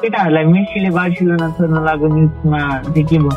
[0.00, 3.34] केटाहरूलाई मेसीले बार्सिलोना छोड्न लागेको न्युजमा चाहिँ के भयो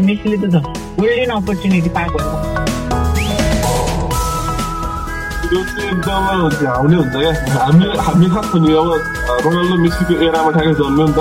[0.00, 0.44] मेसीले त
[0.96, 2.18] गोल्डेन अपर्च्युनिटी पाएको
[5.50, 8.88] त्यो चाहिँ एकदम झाउने हुन्छ क्या हामी हामी खास नि अब
[9.44, 11.20] रोनाल्डो मेसीको एरामा ठ्याक्कै जन्म्यो नि त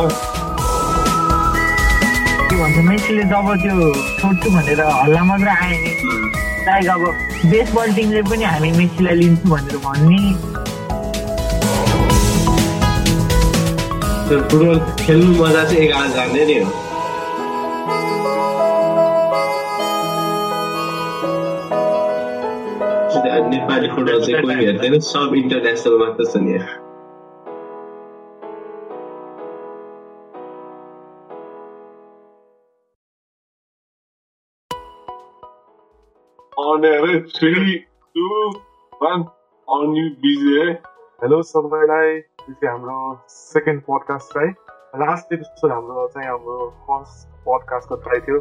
[2.47, 3.75] के भन्छ मेसीले जब त्यो
[4.19, 5.91] छोड्छु भनेर हल्ला मात्र आयो नि
[6.65, 7.03] लाइक अब
[7.51, 10.21] बेसबल टिमले पनि हामी मेसीलाई लिन्छु भनेर भन्ने।
[14.29, 16.69] फुटबल खेल्नु मजा चाहिँ एघार जाने नै हो।
[23.49, 26.57] नेपाली फुटबल चाहिँ कोही हेर्दैन सब इन्टरनेसनल मात्र छ नि।
[36.79, 37.73] अरे three
[38.15, 38.49] two
[39.01, 39.23] one
[39.67, 40.71] on you busy है
[41.21, 44.47] हेलो सबैलाई यो चाहिँ हाम्रो second podcast try
[45.01, 48.39] last episode हाम्रो चाहिँ हाम्रो फर्स्ट पोडकास्टको ट्राई थियो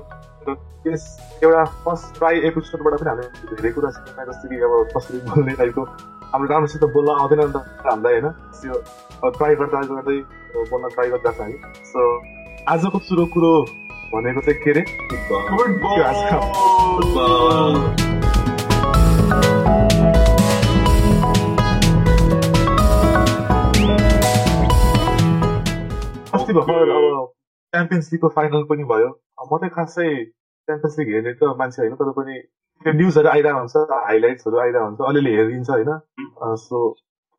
[0.48, 0.54] र
[0.84, 1.02] त्यस
[1.44, 5.84] एउटा फर्स्ट ट्राई एपिसोडबाट पनि हामीले धेरै कुरा सिक्यौँ जस्तो कि अब कसरी बोल्ने टाइपको
[6.32, 7.52] हाम्रो राम्रोसित बोल्न आउँदैन नि त
[7.86, 10.18] हामीलाई होइन त्यो ट्राई गर्दा गर्दै
[10.70, 11.54] बोल्न ट्राई गर्दा छ हामी
[11.90, 12.00] सो
[12.68, 13.52] आजको सुरु कुरो
[14.14, 14.82] भनेको चाहिँ के अरे
[26.48, 27.26] अस्ति भर्खर अब
[27.72, 29.08] च्याम्पियन्स लिगको फाइनल पनि भयो
[29.44, 30.04] म चाहिँ खासै
[30.68, 32.36] च्याम्पियन्स लिग हेर्ने त मान्छे होइन तर पनि
[32.82, 36.80] त्यो न्युजहरू आइरहेको हुन्छ हाइलाइट्सहरू आइरहेको हुन्छ अलिअलि हेरिदिन्छ होइन सो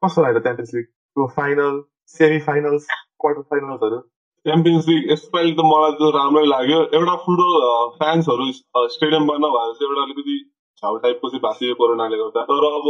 [0.02, 1.82] कस्तो लाग्यो च्याम्पियन्स लिगको फाइनल
[2.16, 2.86] सेमी फाइनल्स
[3.18, 4.00] क्वार्टर फाइनल्सहरू
[4.46, 8.52] च्याम्पियन्स लिग यसपालि त मलाई त राम्रै लाग्यो एउटा फुटबल फ्यान्सहरू
[8.90, 10.38] स्टेडियममा नभएर चाहिँ एउटा अलिकति
[10.84, 12.86] छाउ टाइपको चाहिँ भाषियो कोरोनाले गर्दा तर अब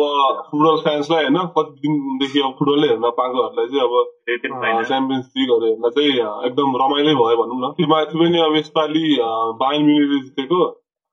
[0.48, 6.12] फुटबल फ्यान्सलाई होइन कति दिनदेखि अब फुटबलै हेर्न पाएकोहरूलाई चाहिँ अब च्याम्पियन्स लिगहरू हेर्न चाहिँ
[6.46, 9.04] एकदम रमाइलो भयो भनौँ न त्यो माथि पनि अब यसपालि
[9.62, 10.62] बाइन मिनेटले जितेको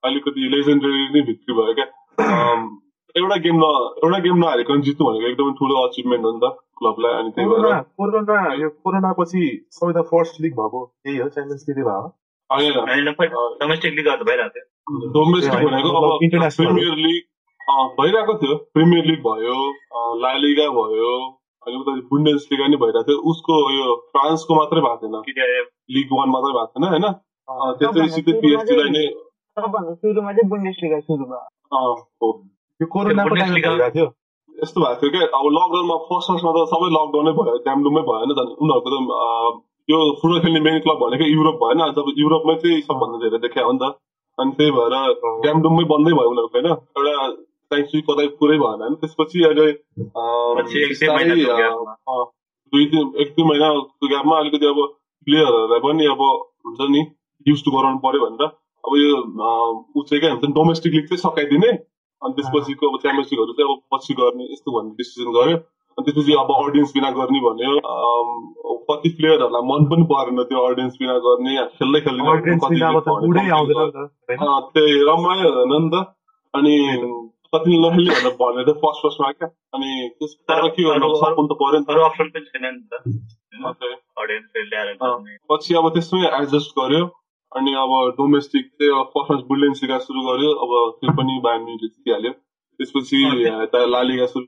[0.03, 1.89] अलिकति लेजेन्डरी नै भित्री भयो क्या
[3.15, 3.73] एउटा गेम न
[4.05, 7.83] एउटा गेम नहारेको जित्नु भनेको एकदमै ठुलो अचिभमेन्ट हो नि त क्लबलाई अनि त्यही भएर
[7.97, 14.09] कोरोना यो कोरोना पछि सबैभन्दा फर्स्ट लिग भएको यही हो च्याम्पियन्स लिगै भयो डोमेस्टिक लिग
[14.09, 14.73] भइरहेको थियो
[15.15, 15.91] डोमेस्टिक भनेको.
[16.57, 17.23] प्रिमियर लिग
[18.01, 19.57] भइरहेको थियो। प्रिमियर लिग भयो
[20.23, 21.13] लालिगा भयो
[21.67, 25.17] अनि उता बुन्डेस लिगा नि भइरहेको थियो। उसको यो फ्रान्सको मात्रै भएको थिएन।
[25.97, 27.07] लिग वान मात्रै भएको थिएन होइन?
[27.49, 29.05] अँ, त्यसैसितै पिएचडीलाई नै
[34.55, 38.33] यस्तो भएको थियो क्या अब लकडाउनमा फर्स्ट फर्स्टमा त सबै लकडाउनै भयो ड्यामडुममै भयो होइन
[38.39, 38.97] झन् उनीहरूको त
[39.89, 43.79] यो फुटबल खेल्ने मेन क्लब भनेको युरोप भएन। जब युरोपमै चाहिँ सबभन्दा धेरै देखायो नि
[43.83, 43.85] त
[44.39, 44.95] अनि त्यही भएर
[45.45, 46.69] ड्यामडुममै बन्दै भयो उनीहरूको होइन?
[46.97, 47.15] एउटा
[47.71, 49.67] साइन्स कतै पुरै भएन। होइन त्यसपछि अहिले
[52.73, 54.79] दुई दिन एक दुई महिनाको ग्यापमा अलिकति अब
[55.27, 56.23] प्लेयरहरूलाई पनि अब
[56.67, 57.03] हुन्छ नि
[57.47, 58.45] युज टु गराउनु पर्यो भनेर।
[58.85, 59.13] अब यो
[59.97, 61.71] ऊ चाहिँ के भन्छ डोमेस्टिक लिग चाहिँ सकाइदिने
[62.23, 65.57] अनि त्यसपछिको अब च्याम्पियन्स लिगहरू चाहिँ अब पछि गर्ने यस्तो भन्ने डिसिजन गर्यो।
[66.03, 67.81] त्यसपछि अब अडियन्स बिना गर्ने भन्यो।
[68.91, 73.01] कति प्लेयरहरूलाई मन पनि परेन त्यो अडियन्स बिना गर्ने। खेल्दै खेल्दै अडियन्स कति बिना अब
[73.01, 74.39] त भने बुढै कति आउँदैन नि त होइन?
[74.39, 76.15] अँ, त्यही रमाइलो हुँदैन नि त।
[76.55, 76.77] अनि
[77.55, 81.79] कतिले नखेल्ने भनेर भन्यो त फर्स्ट फर्स्टमा क्या। अनि त्यसबाट के गर्नु सकुन त पऱ्यो
[81.79, 83.19] नि अरू अप्सन पनि छैन नि त।
[85.53, 87.07] पछि अब त्यसमै एडजस्ट गर्यो।
[87.57, 92.33] अनि अब डोमेस्टिक चाहिँ अब फर्स्ट बुलेन्स लिगा सुरु गर्यो। अब त्यो पनि बाह्र जितिहाल्यो
[92.33, 94.47] त्यसपछि यता लालिगा सुरु।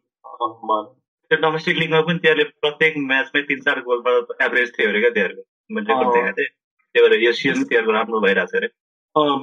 [1.31, 5.43] त्यो डोमेस्टिक लिगमा पनि तिनीहरूले प्रत्येक म्याचमै तिन चार गोलबाट एभरेज थियो अरे क्या तिनीहरूको
[5.75, 6.51] मैले अँ। देखाएको थिएँ।
[6.95, 8.69] त्यही भएर यो सिजन तिनीहरूको राम्रो भइरहेको छ अरे।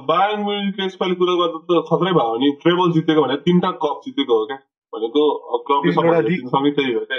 [0.08, 4.34] बायर्न म्युनिक यसपालि कुरा गर्दा त खत्रै भयो नि। ट्रेबल जितेको भने तिनवटा कप जितेको
[4.38, 4.58] हो क्या?
[4.92, 5.22] भनेको
[5.68, 7.18] क्लबले। जित्सँगै त्यही हो क्या?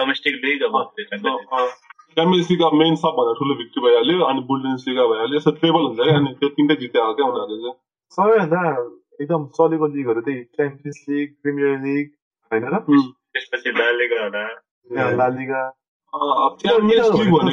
[0.00, 0.74] डोमेस्टिक लिग अब
[2.16, 5.98] च्याम्पियन्स लिग अब मेन सबभन्दा ठुलो भिक्ट्री भइहाल्यो अनि बुल्डेन्स लिग भइहाल्यो। यस्तो ट्रेबल हुन्छ
[6.00, 7.76] क्या अनि त्यो तिनटै जिते हो क्या उनीहरूले चाहिँ।
[8.18, 8.60] सबैभन्दा
[9.20, 12.10] एकदम चलेको लिगहरू त्यही च्याम्पियन्स लिग प्रिमियर लिग
[12.52, 12.78] होइन र?
[13.34, 13.70] त्यसपछि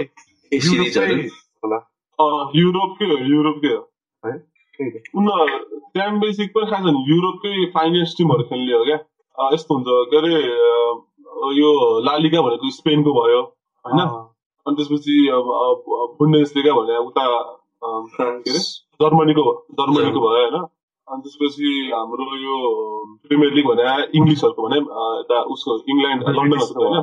[0.53, 1.27] युरोपकै
[1.63, 1.75] होला।
[2.19, 3.93] अँ, युरोपकै हो युरोपकै हो।
[4.25, 4.37] है?
[4.37, 8.97] त्यही त। उनीहरू च्याम्पियन्स लिग पनि खास छैन युरोपकै फाइनेन्स टिमहरू खेल्ने हो क्या।
[9.39, 10.35] अँ, यस्तो हुन्छ। के अरे
[11.59, 13.41] यो लालिगा भनेको स्पेनको भयो
[13.85, 14.25] होइन?
[14.67, 15.83] अनि त्यसपछि अब
[16.19, 17.41] बुन्डेस लिगा भने उता
[17.83, 18.59] के अरे?
[19.01, 20.67] जर्मनीको जर्मनीको भयो होइन?
[21.09, 22.55] अनि त्यसपछि हाम्रो यो
[23.27, 27.01] प्रिमियर लिग भने इङ्ग्लिसहरूको भने अँ, यता उसको इङ्ल्यान्ड लन्डनहरूको होइन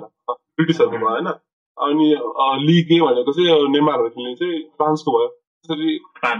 [0.58, 1.32] ब्रिटिसहरूको भयो होइन
[1.76, 2.06] अनि
[2.67, 5.94] लिग ए भनेको चाहिँ नेमारहरू खेल्ने चाहिँ फ्रान्सको भयो। त्यसरी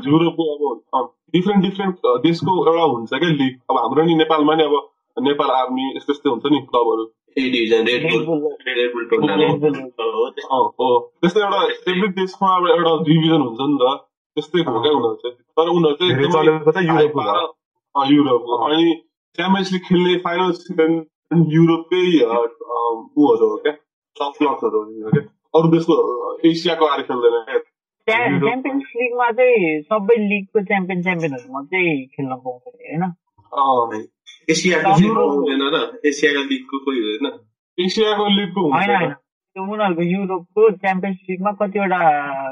[0.07, 4.77] युरोपको अब डिफ्रेन्ट डिफ्रेन्ट देशको एउटा हुन्छ क्या लिग अब हाम्रो नि नेपालमा नि अब
[5.17, 7.05] नेपाल आर्मी यस्तो यस्तो हुन्छ नि क्लबहरू
[7.91, 8.21] त्यस्तो
[10.47, 10.89] अँ, हो।
[11.23, 11.63] त्यस्तै एउटा
[11.93, 14.06] एभ्री देशमा एउटा डिभिजन हुन्छ नि त।
[14.37, 17.47] त्यस्तै हो क्या उनीहरू चाहिँ तर उनीहरू चाहिँ धेरै एकदमै चलेको त युरोपको भयो
[17.95, 18.95] अँ, युरोपको अनि
[19.39, 20.93] च्याम्पियन्स लिग खेल्ने फाइनल सिजन
[21.53, 22.03] युरोपकै
[23.17, 23.73] ऊहरू हो क्या
[24.17, 25.25] टप क्लब्सहरू हो क्या
[25.55, 25.95] अरू देशको
[26.47, 33.03] एसियाको आएर खेल्दैन क्या च्याम्पियन्स लिगमा चाहिँ सबै लिगको च्याम्पियन च्याम्पियनहरू मात्रै खेल्न पाउँछ होइन
[33.03, 34.03] अँ,
[34.49, 37.39] एसियाको लिग हुँदैन एसियाको लिगको कोही हुँदैन
[37.79, 39.15] एसियाको लिगको होइन
[39.57, 41.99] त्यो उनीहरूको युरोपको च्याम्पियन्स लिगमा कतिवटा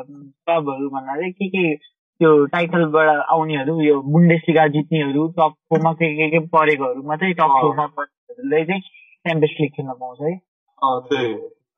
[0.02, 1.74] क्लबहरू चाहिँ के के
[2.20, 7.86] त्यो टाइटलबाट आउनेहरू यो बुन्डेसलिगा जित्नेहरू टप फोरमा के के के परेकोहरू मात्रै टप। फोरमा
[7.86, 11.34] परेकोहरूले चाहिँ च्याम्पियन्स लिग खेल्न पाउँछ है। अँ, त्यही।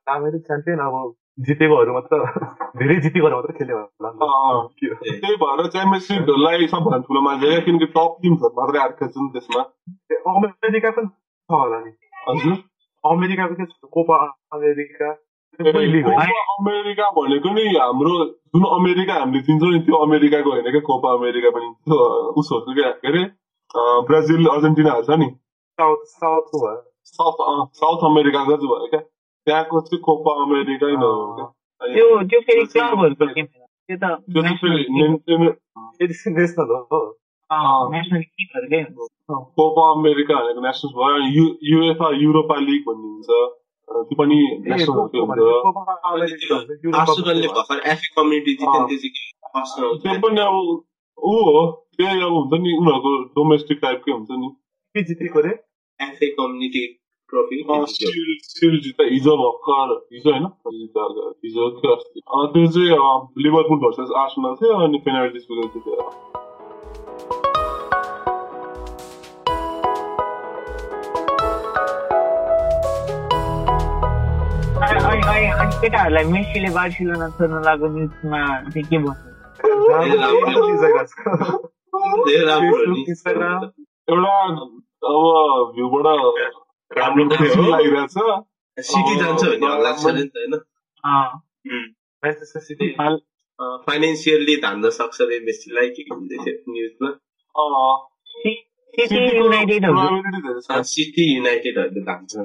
[0.07, 1.15] राम्ररी च्याम्पियन अब
[1.47, 2.21] जितेकोहरू मात्र
[2.79, 3.83] धेरै जितेकोहरू मात्र खेल्यो?
[5.03, 9.29] त्यही भएर च्याम्पियन्स लिगहरूलाई सबभन्दा ठुलो मान्छे क्या किनकि टप टिम्सहरू मात्रै आएर खेल्छ नि
[9.33, 9.63] त्यसमा।
[10.37, 11.91] अमेरिका पनि छ होला नि।
[12.29, 12.76] हजुर।
[13.11, 14.17] अमेरिका पनि कोपा
[14.53, 15.09] अमेरिका।
[17.17, 18.15] भनेको नि हाम्रो
[18.55, 21.99] जुन अमेरिका हामीले चिन्छौँ नि त्यो अमेरिकाको होइन क्या कोपा अमेरिका पनि त्यो
[22.41, 23.23] उसहरूको क्या के अरे?
[24.09, 25.29] ब्राजिल अर्जेन्टिनाहरू छ नि।
[25.79, 26.81] साउथ साउथको भयो
[27.13, 27.39] साउथ
[27.81, 29.01] साउथ अमेरिकाको चाहिँ भयो क्या।
[29.47, 31.11] त्यहाँको चाहिँ कोपा अमेरिका नै हो
[31.81, 34.05] त्यो त्यो फेरि क्लबहरूको त्यो त
[36.37, 37.01] नेसनल हो।
[37.51, 43.29] नेसनल टिमहरूकै हो कोपा अमेरिका भनेको नेसनल भयो अनि यु युएफआ युरोपा लिग भन्ने हुन्छ
[43.89, 45.39] त्यो पनि नेसनलकै हुन्छ
[50.03, 50.57] त्यो पनि अब
[51.19, 51.61] ऊ हो
[51.97, 54.49] त्यही अब हुन्छ नि उनीहरूको डोमेस्टिक टाइपकै हुन्छ नि
[54.95, 55.53] के जितेको रे
[56.01, 56.87] FA community
[57.33, 60.51] trophy shield shield जित्दा हिजो भर्खर हिजो होइन
[61.45, 66.36] हिजो थियो अस्ति त्यो चाहिँ लिभरपुल भर्सेस आर्सनल थियो अनि पेनाल्टिज पुगेको
[75.67, 78.41] अनि केटाहरूलाई मेसीले बार्सिलोना छोड्न लागेको न्युजमा
[78.71, 79.35] चाहिँ के भन्नु
[84.11, 84.35] एउटा
[85.07, 86.07] अब भ्यूबाट
[86.91, 87.25] राम्रो
[87.71, 88.17] लागिरहेछ
[88.79, 90.55] सिटी जान्छ नि त होइन
[94.63, 97.09] धान्न सक्छ रे मेसीलाई के भन्दै थियो न्युजमा
[97.55, 97.97] अँ,
[98.33, 98.63] सि-
[98.99, 100.21] सिटी युनाइटेडहरूले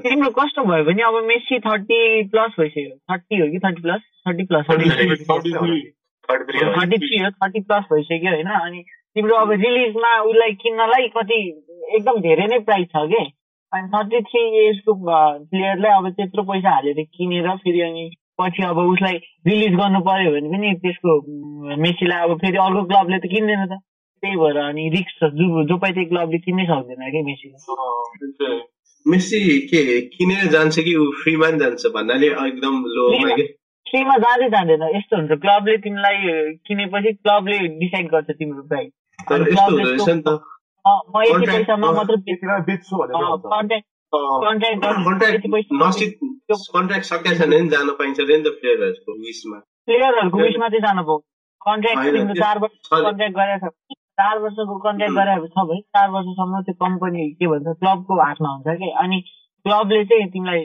[0.05, 4.43] तिम्रो कस्तो भयो भने अब मेसी थर्टी प्लस भइसक्यो थर्टी हो कि thirty plus thirty
[4.43, 5.81] plus thirty 33, 33.
[6.29, 8.83] Third three हो थर्टी थ्री हो थर्टी प्लस भइसक्यो होइन अनि
[9.15, 11.63] तिम्रो अब रिलिजमा उसलाई किन्नलाई कति
[11.95, 13.33] एकदम धेरै नै प्राइस छ कि
[13.73, 18.11] अनि थर्टी थ्री एजको प्लेयरलाई अब त्यत्रो पैसा हालेर किनेर फेरि अनि
[18.41, 19.13] पछि अब उसलाई
[19.47, 21.21] रिलिज गर्नु पर्यो भने पनि त्यसको
[21.81, 23.81] मेसीलाई अब फेरि अर्को क्लबले त किन्दैन त
[24.23, 28.59] त्यही भएर अनि रिक्स छ जो जो पाइ क्लबले किन्नै सक्दैन कि त्यही।
[29.05, 29.39] मेसी
[29.69, 29.81] के
[30.15, 33.45] किनेर जान्छ कि ऊ फ्रीमा नि जान्छ भन्नाले एकदम लोमा के
[33.85, 36.17] फ्रीमा जाँदै जाँदैन यस्तो हुन्छ क्लबले तिमीलाई
[36.67, 38.91] किनेपछि क्लबले डिसाइड गर्छ तिम्रो प्राइस।
[40.87, 42.15] म यति पैसामा मात्र
[42.67, 43.81] बेच्छु भनेर
[46.75, 49.57] कन्ट्र्याक्ट सकेको छैन भने जान पाइन्छ नि त प्लेयरहरूको विसमा
[49.87, 51.17] प्लेयरहरूको उयसमा चाहिँ जानु
[51.61, 53.71] कन्ट्याक्ट होइन, तिम्रो चार वर्ष गरेको छ
[54.17, 58.77] चार वर्षको कन्ट्याक्ट गरेको छ भने चार वर्षसम्म त्यो कम्पनी के भन्छ क्लबको हातमा हुन्छ
[58.81, 58.89] कि?
[59.03, 59.21] अनि
[59.65, 60.61] क्लबले चाहिँ तिमीलाई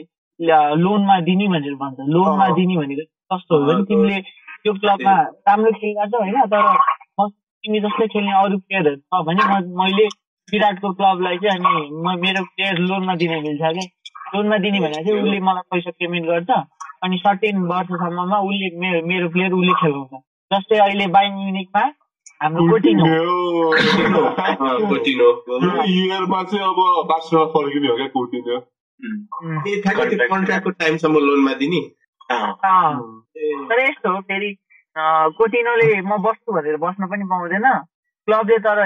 [0.83, 5.15] लोनमा दिने भनेर भन्छ। लोनमा। दिने भनेको कस्तो हो भने तिमीले त्यो क्लबमा
[5.49, 7.29] राम्रो खेलिरहेको छ होइन तर
[7.63, 10.07] तिमी जस्तै खेल्ने अरू प्लेयरहरू छ भने मैले
[10.47, 13.85] विराटको क्लबलाई चाहिँ अनि म मेरो प्लेयर लोनमा दिन मिल्छ कि?
[14.35, 16.49] लोनमा दिने भने चाहिँ उसले मलाई पैसा पेमेन्ट गर्छ
[17.03, 20.13] अनि सर्टेन वर्षसम्ममा उसले मेरो प्लेयर उसले खेलाउँछ
[20.51, 21.83] जस्तै अहिले बाइन म्युनिकमा
[22.41, 22.63] हाम्रो।
[23.05, 25.29] अँ, कोटिनो
[25.63, 26.79] यो इयरमा चाहिँ अब
[27.09, 28.07] बार्सिलोना फर्किने हो क्या
[28.41, 28.59] त्यो
[30.29, 31.81] कन्ट्र्याक्टको टाइमसम्म लोनमा दिने
[33.69, 34.55] तर यस्तो हो फेरि
[35.37, 37.67] कोटिनोले म बस्छु भनेर बस्न पनि पाउँदैन
[38.27, 38.79] क्लबले तर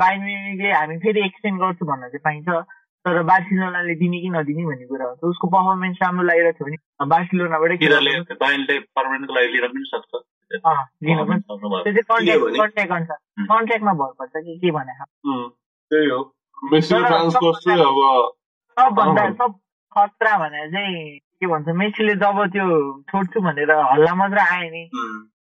[0.00, 2.48] बाइन म्युनिकले हामी फेरि एक्सटेन्ड गर्छु भन्न चाहिँ पाइन्छ
[3.04, 7.06] तर बार्सिलोनाले दिने कि नदिने भन्ने कुरा हो। त उसको पर्फर्मेन्स राम्रो लागिरहेको थियो भने
[7.06, 7.76] बार्सिलोनाबाटै।
[13.44, 14.92] कन्ट्याक्टमा भर पर्छ कि के भने?
[18.80, 19.54] सबभन्दा। सब
[19.94, 24.90] खतरा भनेर चाहिँ के भन्छ मेसीले जब त्यो छोड्छु भनेर हल्ला मात्र आयो नि.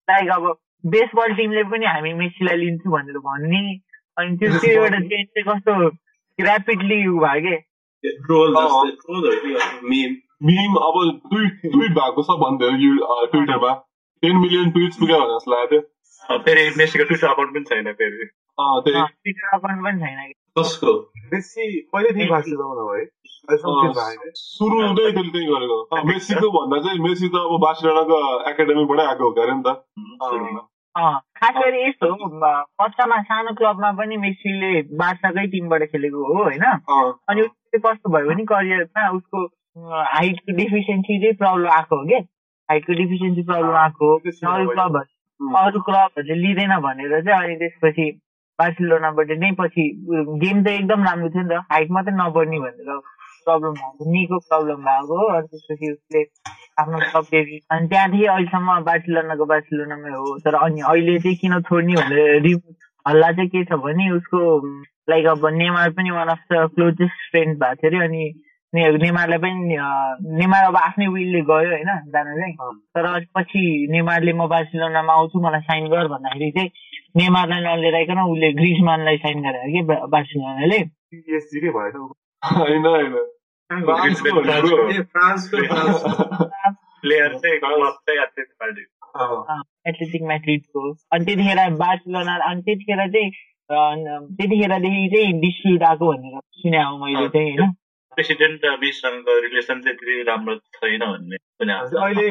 [0.09, 3.79] लाइक अब बेसबल टिमले पनि हामी मेसीलाई लिन्छु भनेर भन्ने
[4.17, 5.89] अनि त्यो त्यो एउटा चेन्ज चाहिँ कस्तो
[6.41, 7.55] ऱ्यापिडली उ भयो के
[8.09, 8.55] ट्रोल?
[9.83, 10.15] मिम
[10.47, 12.71] मिम अब ट्विट ट्विट भएको छ भन्दै
[13.31, 13.71] ट्विटरमा
[14.23, 15.81] टेन मिलियन ट्विट्स पुग्यो भने जस्तो थियो
[16.29, 18.25] अब फेरि मेसीको ट्विटर अकाउन्ट पनि छैन फेरि।
[18.59, 20.93] ट्विटर अकाउन्ट पनि छैन कि। कसको?
[21.33, 21.65] मेसी।
[24.35, 28.17] सुरु त्यसले त्यही गरेको। मेसीको भन्दा चाहिँ मेसी त अब बार्सिलोनाको
[28.49, 32.07] एकाडेमीबाटै आएको हो क्या अरे नि त। खास गरी यस्तो
[32.39, 36.63] बच्चामा सानो क्लबमा पनि मेसीले बार्साकै टिमबाट खेलेको हो होइन?
[37.29, 39.45] अनि उसले कस्तो भयो भने करियरमा उसको
[40.13, 42.17] हाइटको डिफिसियन्सी चाहिँ प्रब्लम आएको हो कि
[42.69, 44.17] हाइटको डिफिसियन्सी प्रब्लम आएको हो।
[44.53, 48.09] अरू क्लबहरू अरू क्लबहरूले लिँदैन भनेर चाहिँ अनि त्यसपछि
[48.59, 49.83] बार्सिलोनाबाट नै पछि
[50.43, 52.99] गेम त एकदम राम्रो थियो नि त। हाइट मात्रै नबढ्ने भनेर
[53.45, 56.23] प्रब्लम भएको निको प्रब्लम भएको हो। अनि त्यसपछि उसले
[56.79, 56.99] आफ्नो
[57.71, 62.61] अनि त्यहाँदेखि अहिलेसम्म बार्सिलोनाको बार्सिलोनामै हो। तर अनि अहिले चाहिँ किन छोड्ने भनेर
[63.07, 64.67] हल्ला चाहिँ के छ भने उसको
[65.09, 68.43] लाइक अब नेमार पनि one of the closest friend भएको थियो अरे। अनि
[68.75, 69.77] नेमारलाई पनि
[70.37, 75.61] नेमार अब आफ्नै विलले गयो होइन जान चाहिँ तर पछि नेमारले म बार्सिलोनामा आउँछु मलाई
[75.61, 76.71] साइन गर भन्दाखेरि चाहिँ
[77.15, 80.79] नेमारलाई नलिएर उसले ग्रिजमानलाई साइन गरायो कि बार्सिलोनाले।
[82.43, 83.25] होइन
[87.03, 93.31] प्लेयर चाहिँ क्लब चाहिँ एथलेटिक अँ, एथलेटिक म्याड्रिडको अनि त्यतिखेर बार्सिलोना अनि त्यतिखेर चाहिँ
[93.69, 97.71] त्यतिखेरदेखि चाहिँ डिस्प्युट आएको भनेर सुने हो मैले चाहिँ होइन
[98.17, 101.37] प्रेसिडेन्ट बिचसँगको रिलेसन चाहिँ त्यति राम्रो छैन भन्ने
[101.73, 102.27] अहिले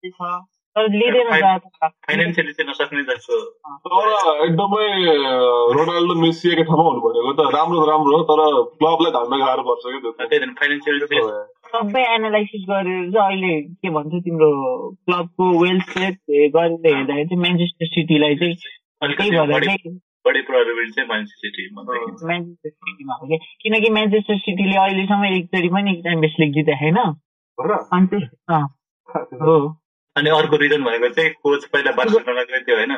[0.10, 0.40] छ
[0.76, 4.10] तर लिँदैन त फाइनेन्सियली चाहिँ नसक्ने जस्तो तर
[4.46, 4.88] एकदमै
[5.74, 8.42] रोनाल्डो मेसी एकै ठाउँमा हुनु भनेको त राम्रो राम्रो हो तर
[8.78, 9.84] क्लबलाई धान्न गाह्रो पर्छ
[11.08, 11.24] क्या।
[11.76, 14.52] सबै एनालाइसिस गरेर चाहिँ अहिले के भन्छ तिम्रो
[14.92, 18.56] क्लबको वेल्थ गरेर हेर्दाखेरि चाहिँ म्यान्चेस्टर सिटीलाई चाहिँ
[20.30, 25.96] बढी प्रोबेबिलिटी चाहिँ मान्छे सिटी म्यान्चेस्टर सिटीमा हो कि किनकि म्यान्चेस्टर सिटीले अहिलेसम्म एकचोटि पनि
[26.02, 27.78] च्याम्पियन्स लिग जिते होइन हो र?
[27.94, 28.66] अनि त्यस अँ,
[29.44, 29.56] हो।
[30.16, 32.94] अनि अर्को रिजन भनेको चाहिँ कोच पहिला बार्सिलोनाकै थियो होइन?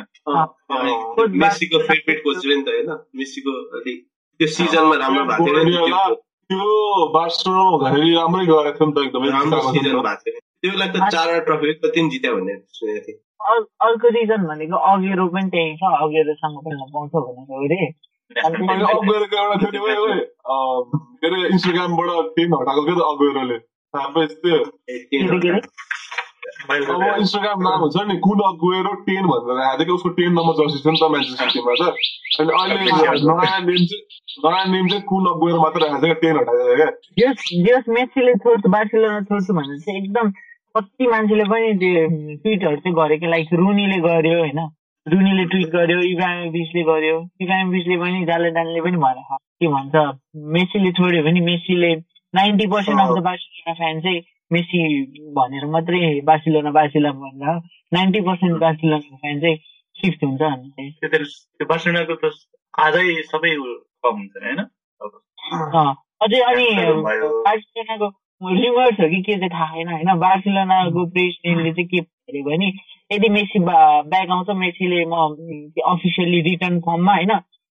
[1.38, 2.90] मेसीको फेभरेट कोच पनि त होइन?
[3.16, 6.16] मेसीको त्यो सिजनमा राम्रो भएको थियो नि
[6.51, 6.70] त्यो
[7.15, 10.72] बार्सिलोनामा हुँदाखेरि राम्रै गरेको थियो नि त एकदमै राम्रो जिताएको सिजन थियो। भएको थियो। त्यो
[10.72, 13.20] बेला त चारवटा ट्रफी कति जित्यो भन्ने सुनेको थिएँ।
[13.51, 18.50] अर- अर्को रिजन भनेको अगेरो पनि त्यही छ अगेरोसँग खेल्न पाउँछ भनेको अरे एउटा
[19.62, 20.20] थियो नि
[21.22, 23.58] के अरे इन्स्टाग्रामबाट टेन हटाएको थियो त अगुएरोले
[23.93, 24.08] थाहा
[26.62, 30.80] अब इन्स्टाग्राम नाम हुन्छ नि कुन अगुएरो टेन भनेर राखेको थियो उसको टेन नम्बर जर्सी
[30.84, 31.84] थियो नि त म्यान्चेस्टर सिटीमा त
[32.39, 32.75] अनि अहिले
[33.30, 34.03] नयाँ नेम चाहिँ
[34.46, 36.89] नयाँ नेम चाहिँ कुन अगुएरो मात्र राखेको छ टेन छ क्या?
[37.20, 40.32] जस जस मेसीले छोड्छु बार्सिलोना छोड्छु भनेर चाहिँ एकदम
[40.75, 42.06] कति मान्छेले पनि त्यो
[42.44, 44.60] ट्विटहरू चाहिँ गरेको लाइक रुनीले गर्यो होइन?
[45.06, 49.96] रुनीले ट्विट गर्यो इब्राहिमोभिचले गर्यो। इब्राहिमोभिचले पनि जालेदानले पनि भनेको के भन्छ।
[50.58, 51.91] मेसीले छोड्यो भने मेसीले
[52.34, 54.79] ninety percent of the Barcelona fan चाहिँ मेसी
[55.31, 57.60] भनेर मात्रै बार्सिलोना बार्सिलोना भनेर
[57.93, 59.58] नाइन्टी पर्सेन्ट बार्सिलोना फ्यान चाहिँ
[59.96, 62.34] सिफ्ट हुन्छ त्यो बार्सिलोनाको त
[62.79, 63.55] आजै सबै
[64.03, 64.60] कम हुन्छ होइन?
[65.75, 66.67] अँ, अझै अनि।
[67.48, 68.08] बार्सिलोनाको
[68.41, 70.20] रिमर्स हो कि के चाहिँ थाहा छैन होइन?
[70.20, 72.67] बार्सिलोनाको प्रेसिडेन्टले चाहिँ के भन्यो भने
[73.12, 75.15] यदि मेसी ब्याक आउँछ मेसीले म
[75.86, 77.31] अफिसियल्ली रिटर्न फर्ममा होइन?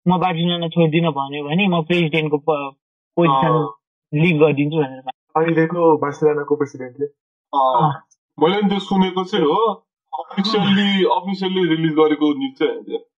[0.07, 2.37] म बार्सिलोना छोड्दिनँ भन्यो भने म प्रेसिडेन्टको
[3.17, 3.53] पोजिसन
[4.13, 7.05] लिभ गरिदिन्छु भनेर। अहिलेको बार्सिलोनाको प्रेसिडेन्टले
[7.53, 7.89] अँ,
[8.37, 9.59] मैले पनि त्यो सुनेको चाहिँ हो
[10.13, 13.13] अफिसियल्ली अफिसियल्ली रिलिज गरेको न्युज चाहिँ त्यस्तो.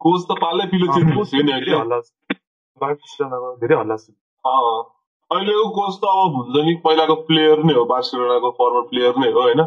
[0.00, 2.36] कोच त पालै पिलो चेन्ज भइसक्यो नि धेरै अहिले हल्ला छ।
[2.80, 4.06] बार्सिलोनाको धेरै हल्ला छ
[4.44, 4.82] अँ,
[5.30, 9.42] अहिलेको कोच त अब हुन्छ नि पहिलाको प्लेयर नै हो बार्सिलोनाको फर्मर प्लेयर नै हो
[9.42, 9.64] होइन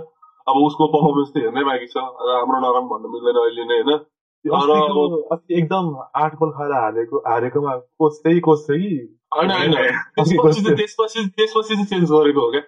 [0.47, 3.99] अब उसको पर्फर्मेन्स त हेर्नै बाँकी छ राम्रो नराम्रो भन्नु मिल्दैन अहिले नै होइन
[4.47, 11.63] त्यो अस्ति एकदम आठ गोल खाएर हारेको हारेकोमा कोच त्यही कोच थियो कि त्यसपछि चाहिँ
[11.63, 12.61] चाहिँ चेन्ज गरेको हो क्या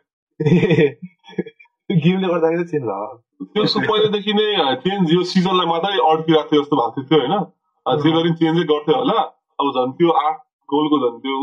[1.90, 3.18] गेमले गर्दाखेरि चेन्ज भयो
[3.56, 8.34] त्यसको पहिलादेखि नै चेन्ज यो सिजनलाई मात्रै अड्किरहेको थियो जस्तो भएको थियो होइन जे गरी
[8.34, 9.20] चेन्जै गर्थ्यो होला
[9.60, 10.36] अब झन् त्यो आठ
[10.70, 11.38] गोलको झन् त्यो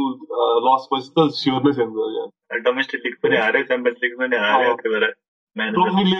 [0.66, 4.76] लस पछि त स्योर नै चेन्ज गर्यो डोमेस्टिक लिग पनि हार्यो च्याम्पियन्स लिग पनि हार्यो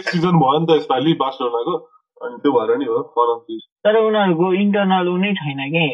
[0.09, 1.77] सिजन भयो नि त यसपालि बार्सिलोनाको
[2.21, 5.85] अनि त्यो भएर नि हो वान अफ द तर उनीहरूको इन्टरनल नै छैन कि?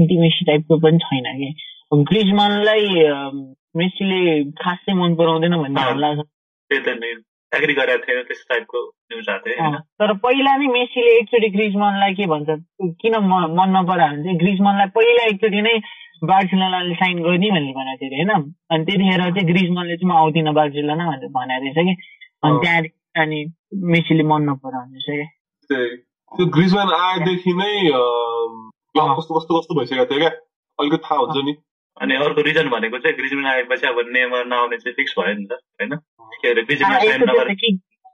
[0.00, 1.48] इन्टिमेसी टाइपको पनि छैन कि?
[1.94, 2.86] ग्रिजमानलाई
[3.76, 6.18] मेसीले खासै मन पराउँदैन भन्ने अँ। हल्ला छ
[6.70, 7.10] त्यही त नि।
[7.52, 8.80] एग्री गरेको थिएन त्यस्तो टाइपको
[9.12, 9.74] न्युज आएको थियो होइन?
[9.74, 12.48] अँ, तर पहिला नै मेसीले एकचोटि ग्रिजमानलाई के भन्छ
[13.02, 15.74] किन मन नपरायो भने चाहिँ ग्रिजमानलाई पहिला एकचोटि नै
[16.30, 18.52] बार्सिलोनाले साइन गर्ने भनेर भनेको थियो अरे होइन?
[18.70, 21.94] अनि त्यतिखेर चाहिँ ग्रिजमनले चाहिँ म आउँदिनँ बार्सिलोना भनेर भनेको रहेछ कि?
[22.44, 23.38] अनि। त्यहाँदेखि अनि
[23.74, 25.39] मेसीले मन नपराउने रहेछ कि?
[25.70, 25.96] त्यही।
[26.32, 27.72] त्यो ग्रिजम्यान आएदेखि नै।
[28.96, 30.30] कस्तो कस्तो कस्तो भइसकेको थियो क्या
[30.78, 31.54] अलिकति थाहा हुन्छ नि
[31.96, 35.52] अनि अर्को रिजन भनेको चाहिँ ग्रिजमेन आएपछि अब नेमर नआउने चाहिँ फिक्स भयो नि त
[35.52, 35.96] होइन
[36.42, 37.54] के अरे ग्रिजमेन आ, साइन नगरे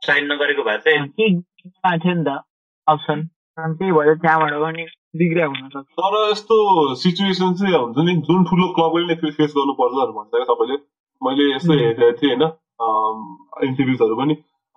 [0.02, 1.28] साइन नगरेको भए चाहिँ के
[1.98, 2.42] थियो नि त
[2.86, 4.86] अप्सन अनि त्यही भएर त्यहाँबाट पनि
[5.16, 6.58] बिग्रिया हुन सक्छ तर यस्तो
[6.94, 10.76] सिचुएसन चाहिँ हुन्छ नि जुन ठुलो क्लबले नै फेस गर्नुपर्छ भनेर भन्छ क्या सबैले
[11.22, 11.72] मैले यस्तो.
[11.72, 14.34] हेरेको थिएँ होइन इन्टरभ्युजहरू पनि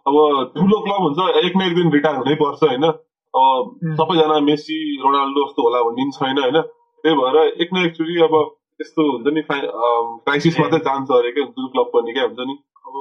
[0.10, 2.86] अब ठुलो क्लब हुन्छ एक न एक दिन रिटायर हुनै पर्छ होइन?
[3.34, 3.74] अब.
[3.98, 6.62] सबैजना मेसी रोनाल्डो जस्तो होला भन्ने पनि छैन होइन?
[7.04, 8.40] त्यही भएर एक न एकचोटि अब
[8.82, 12.56] यस्तो हुन्छ नि क्राइसिस मात्रै जान्छ अरे क्या जुन क्लब पनि क्या हुन्छ नि?
[12.88, 12.94] अब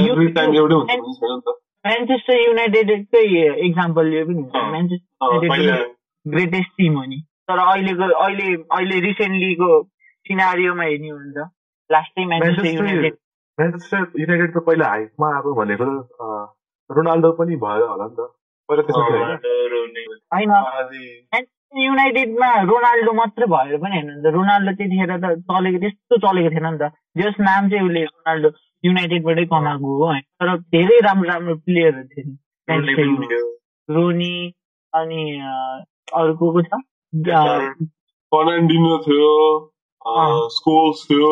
[0.00, 1.56] एभ्री टाइम एउटै हुन्छ भन्ने छैन नि त।
[1.86, 3.24] म्यान्चेस्टर युनाइटेडकै
[3.66, 5.84] इक्जाम्पल लियो पनि हुन्छ। म्यान्चेस्टर
[6.26, 7.18] ग्रेटेस्ट टिम हो नि।
[7.50, 9.68] तर अहिलेको अहिले अहिले रिसेन्टलीको
[10.26, 11.48] सिनारियोमा हेर्ने हो भने त
[11.90, 13.14] लास्टै Manchester Manchester United
[13.58, 15.86] Manchester United त पहिला हाइटमा आएको भनेको
[16.90, 18.20] रोनाल्डो पनि भयो होला नि त।
[18.68, 24.12] पहिला त्यसो थियो होइन रोनाल्डो, रोनी- होइन। आधी म्यान्चेस्टर युनाइटेडमा रोनाल्डो मात्र भएर पनि हेर्नु
[24.16, 28.02] नि त रोनाल्डो त्यतिखेर त चलेको त्यस्तो चलेको थिएन नि त। जस नाम चाहिँ उसले
[28.04, 28.48] रोनाल्डो
[28.84, 32.36] युनाइटेडबाटै कमाएको हो होइन। तर धेरै राम्रो राम्रो प्लेयरहरू थिए नि।
[33.90, 34.34] रोनी
[34.94, 35.22] अनि
[36.14, 36.70] अर्को को छ?
[38.32, 39.32] फर्नान्डिनो थियो।
[40.48, 41.30] स्कोल्स थियो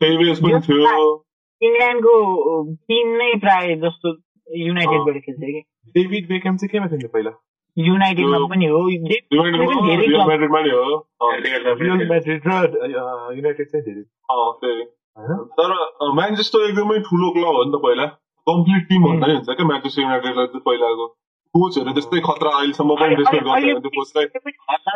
[0.00, 1.24] टेभेस पनि थियो।
[1.62, 2.14] इङ्ल्यान्डको
[2.74, 4.12] टिम नै प्राय जस्तो
[4.58, 5.60] युनाइटेडबाट खेल्छ कि?
[5.96, 7.30] डेभिड बेकम चाहिँ केमा नि पहिला?
[7.78, 8.80] युनाइटेडमा पनि हो।
[13.36, 14.84] युनाइटेड चाहिँ धेरै।
[15.60, 15.72] तर
[16.14, 18.06] म्यान्चेस्टर एकदमै ठुलो क्लब हो नि त पहिला।
[18.46, 21.06] कम्प्लिट टिम भन्दा नि हुन्छ क्या म्यान्चेस्टर युनाइटेडलाई चाहिँ पहिलाको
[21.54, 24.94] कोचहरू त्यस्तै खतरा अहिलेसम्म पनि रेस्पेक्ट अहिले- गर्छ त्यो कोचलाई अहिले पनि हल्ला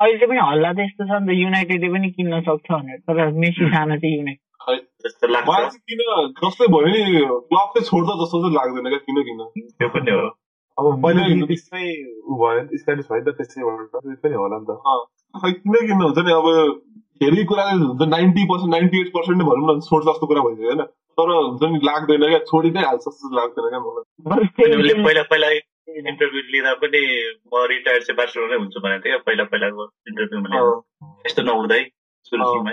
[0.00, 3.62] अहिले पनि हल्ला त यस्तो छ नि त युनाइटेडले पनि किन्न सक्छ भनेर। तर मेसी
[3.74, 8.88] सानो चाहिँ युनाइटेड जस्तो लाग्छ। किन जस्तै भयो नि क्लब चाहिँ छोड्छ जस्तो चाहिँ लाग्दैन
[8.88, 9.60] क्या किन किन?
[9.60, 10.28] त्यो पनि हो।
[10.78, 14.64] अब पहिला किन- त्यसमै ऊ भयो नि स्टाइलिस भयो नि त त्यो पनि होला नि
[14.70, 15.02] त।
[15.40, 16.32] खै किन किन हुन्छ नि?
[16.32, 16.78] अब
[17.22, 20.66] धेरै कुरा हुन्छ ninety percent ninety eight percent नै भनौँ न छोड्छ जस्तो कुरा भइसक्यो
[20.66, 20.82] होइन?
[20.86, 25.50] तर हुन्छ नि लाग्दैन क्या छोडी नै हाल्छ जस्तो लाग्दैन क्या मलाई। पहिला पहिला
[26.08, 30.56] इन्टरभ्यू लिँदा पनि म रिटायर चाहिँ बार्सिलोनै हुन्छु भनेको क्या पहिला पहिलाको इन्टरभ्यूमा
[31.26, 31.90] यस्तो नहुँदै।
[32.24, 32.72] सुरुमै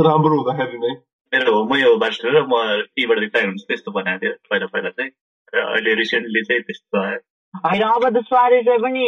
[0.00, 2.54] राम्रो हुँदाखेरि नै। मेरो मै हो बार्सिलोना म
[2.96, 5.10] टीबाट रिटायर हुन्छु त्यस्तो भनेको थियो पहिला पहिला चाहिँ।
[5.54, 7.18] र अहिले रिसेन्टली चाहिँ त्यस्तो आयो।
[7.54, 9.04] होइन अब त सुवारेजलाई पनि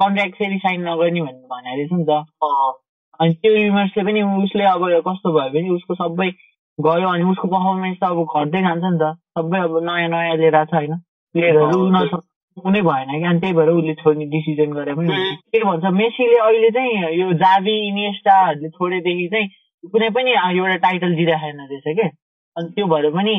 [0.00, 2.12] कन्ट्र्याक्ट फेरि साइन नगर्ने भनेर भनेको रहेछ नि त।
[3.20, 6.28] अनि त्यो युमर्सले पनि उसले अब कस्तो भयो भने उसको सबै
[6.78, 10.54] गयो अनि उसको पर्फर्मेन्स त अब घट्दै जान्छ नि त। सबै अब नयाँ नयाँ लिएर
[10.54, 10.94] आएको छ होइन।
[11.34, 15.08] प्लेयरहरू नसक् कुनै भएन कि अनि त्यही भएर उसले छोड्ने डिसिजन गरे पनि।
[15.52, 19.48] के भन्छ मेसीले अहिले चाहिँ यो जाबी इनिएस्टाहरूले छोडेदेखि चाहिँ
[19.84, 22.06] कुनै पनि एउटा टाइटल दिइराखेन रहेछ के?
[22.56, 23.34] अनि त्यो भएर पनि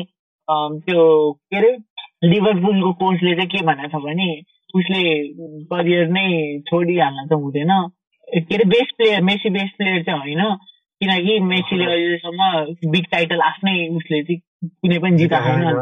[0.86, 1.70] त्यो के अरे
[2.24, 4.28] लिभरपुलको कोचले चाहिँ के भनेको छ भने
[4.74, 5.02] उसले
[5.72, 6.26] करियर नै
[6.68, 7.72] छोडिहाल्न चाहिँ हुँदैन।
[8.28, 10.42] के अरे best player Messi best player चाहिँ होइन।
[11.00, 15.78] किनकि मेसीले अहिलेसम्म बिग टाइटल आफ्नै उसले चाहिँ कुनै पनि जिताएको छैन।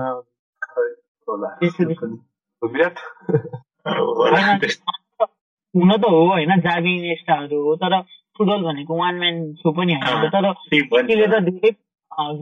[5.76, 7.94] हुन त हो होइन जाबी इनिएस्टाहरू हो तर
[8.42, 11.70] फुटबल भनेको वान म्यान सो पनि होइन तर मेसीले। त धेरै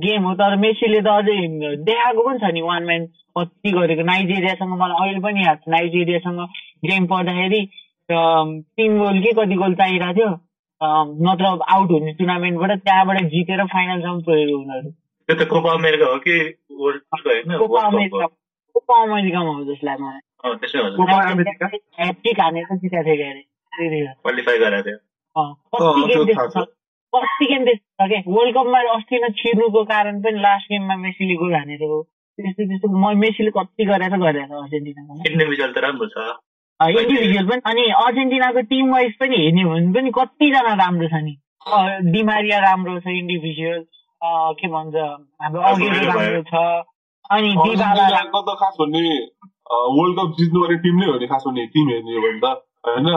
[0.03, 1.37] गेम हो। तर मेसीले त अझै
[1.89, 3.07] देखाएको पनि छ नि वान म्यान
[3.39, 6.41] कति गरेको नाइजेरियासँग। मलाई अहिले पनि याद छ नाइजेरियासँग
[6.89, 7.61] गेम पर्दाखेरि
[8.09, 10.31] तिन गोल कि कति गोल चाहिरहेको थियो?
[11.27, 16.35] नत्र आउट हुने टुर्नामेन्टबाट त्यहाँबाट जितेर फाइनलसम्म पुगेको उनीहरू। त्यो त कोपा अमेरिका हो कि
[16.81, 17.57] वर्ल्ड कपको होइन?
[17.59, 18.27] कोपा अमेरिका
[18.75, 21.67] कोपा अमेरिकामा हो जसलाई मलाई अँ, त्यसै हो। Copa America?
[22.01, 24.99] ह्याट्रिक हानेर जिताएको थियो क्वालिफाई गरेको थियो।
[25.37, 26.65] अँ, कति अँ, गेम त्यो त्यस्तो
[28.09, 32.03] क्या वर्ल्ड कपमा अस्ति न छिर्नुको कारण पनि लास्ट गेममा मेसीले गोल हानेर हो।
[32.39, 36.17] त्यस्तो त्यस्तो म मेसीले कति गरेर गरेर अर्जेन्टिनामा। इन्डिभिजुअल त राम्रो छ।
[36.81, 41.35] इन्डिभिजुअल पनि। अनि अर्जेन्टिनाको टिम वाइज पनि हेर्ने हो भने पनि कतिजना राम्रो छ नि?
[42.15, 43.83] डिमारिया राम्रो छ इन्डिभिजुअल
[44.61, 44.95] के भन्छ
[45.43, 46.55] हाम्रो अघिल्लो राम्रो छ।
[47.31, 49.05] अनि अर्जेन्टिनाको खास भन्ने
[49.99, 52.57] वर्ल्ड कप जित्नुपर्ने टिम नै हो नि खास भन्ने टिम हेर्ने हो भने त।
[52.89, 53.09] होइन?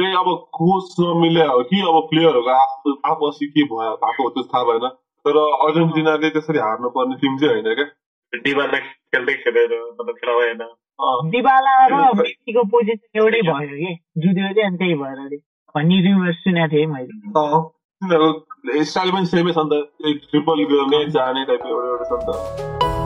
[0.00, 4.44] त्यही अब कोच नमिले हो कि अब प्लेयरहरूको आफ आपसी के भयो भएको हो त्यो
[4.50, 4.88] थाहा भएन
[5.24, 8.80] तर अर्जेन्टिनाले त्यसरी हार्नु पर्ने टिम चाहिँ होइन क्या
[9.12, 14.66] खेल्दै खेलेर मतलब खेला भएन अँ, डिबाला र मेसीको पोजिसन एउटै भयो कि जुदियो चाहिँ
[14.66, 15.36] अनि त्यही भएर अरे
[15.74, 17.18] भन्ने रिमर्स सुनेको थिएँ मैले
[18.02, 22.20] तिनीहरूको स्टाइल पनि सेमै छ नि त त्यही ट्रिपल गर्ने जाने टाइपको एउटा एउटा छ
[22.20, 22.99] नि त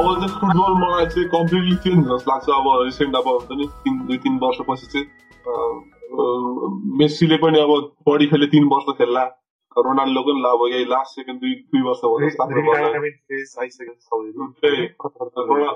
[0.00, 3.98] अब चाहिँ फुटबल मलाई चाहिँ कम्प्लिटली चेन्ज जस्तो लाग्छ अब रिसेन्ट अब हुन्छ नि तिन
[4.06, 5.06] दुई तिन वर्षपछि चाहिँ
[7.00, 7.72] मेस्सीले पनि अब
[8.08, 9.24] बढी खेले तिन वर्ष खेल्ला
[9.76, 12.44] रोनाल्डो पनि अब यही लास्ट सेकेन्ड दुई दुई वर्ष भयो जस्तो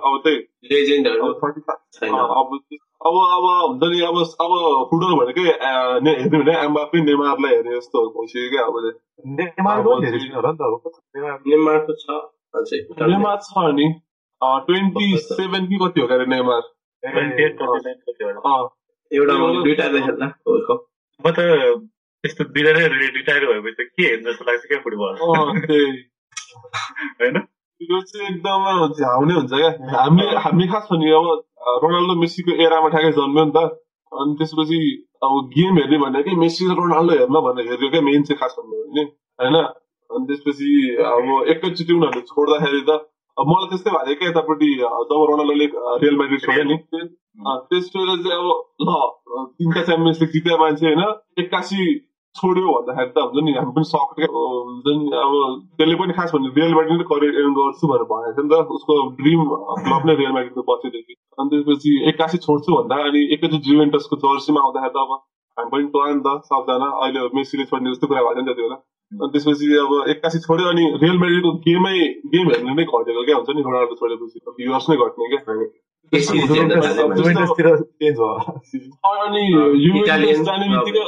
[0.08, 0.40] अब त्यही
[1.20, 2.24] अब 35 छैन अँ,
[3.04, 4.52] अब अब हुन्छ नि अब अब
[4.90, 8.94] फुटबल भनेकै हेर्ने भने एम्बापे नेमारलाई हेर्ने जस्तो भइसक्यो क्या अब त।
[11.14, 11.78] नेमार
[13.06, 13.86] नेमार छ नि
[14.66, 16.62] ट्वेन्टी सेभेन कि कति हो क्या नेमार
[19.10, 20.28] एउटा दुइटा खेल्दा
[21.20, 21.40] म त
[22.24, 25.12] त्यस्तो दुइटा नै रिटायर भएपछि के हेर्नु जस्तो लाग्छ क्या फुटबल
[27.20, 27.36] होइन
[27.80, 31.26] यो चाहिँ एकदमै झ्याउने हुन्छ क्या हामी हामी खास भने अब
[31.82, 33.64] रोनाल्डो मेस्सीको एरामा ठ्याक्कै जन्म्यो नि त
[34.12, 34.80] अनि त्यसपछि
[35.22, 38.82] अब गेम हेर्ने भनेकै मेस्सी र रोनाल्डो हेर्न भनेर हेऱ्यो क्या मेन चाहिँ खास भन्नु
[38.82, 39.04] भने
[39.38, 39.56] होइन
[40.10, 40.70] अनि त्यसपछि
[41.06, 43.00] अब एकैचोटि उनीहरूले छोड्दाखेरि त
[43.38, 45.66] मलाई त्यस्तै भएको थियो क्या यतापट्टि जब रोनाल्डोले
[46.02, 46.76] रियल म्याड्रिड छोड्यो नि।
[47.70, 48.48] त्यस बेला चाहिँ अब
[48.86, 48.90] ल
[49.58, 51.02] तिनवटा च्याम्पियन्स लिग जित्यो मान्छे होइन
[51.44, 51.80] एक्कासी
[52.36, 55.34] छोड्यो भन्दाखेरि त हुन्छ नि हामी पनि सक्ट हुन्छ नि अब
[55.78, 58.94] त्यसले पनि खास भने रियल म्याड्रिड करियर एन्ड गर्छु भनेर भनेको थियो नि त। उसको
[59.20, 59.44] ड्रिम
[59.84, 64.94] क्लब नै रियल म्याड्रिडको पछिदेखि अनि त्यसपछि एक्कासी छोड्छु भन्दा अनि एकैचोटि जुभेन्टसको जर्सीमा आउँदाखेरि
[64.94, 65.10] त अब
[65.56, 68.62] हामी पनि टोया नि त सबजना अहिले मेसीले छोड्ने जस्तो कुरा भएको थियो नि त्यति
[68.66, 68.78] बेला।
[69.22, 71.98] अनि त्यसपछि अब एक्कासी छोड्यो अनि रियल म्याड्रिडको गेमै
[72.34, 75.40] गेम हेर्ने नै घटेको क्या हुन्छ नि रोनाल्डो छोडेपछि। भ्युवर्स नै घट्ने क्या।
[79.04, 79.44] अनि
[80.46, 81.04] जाने बित्तिकै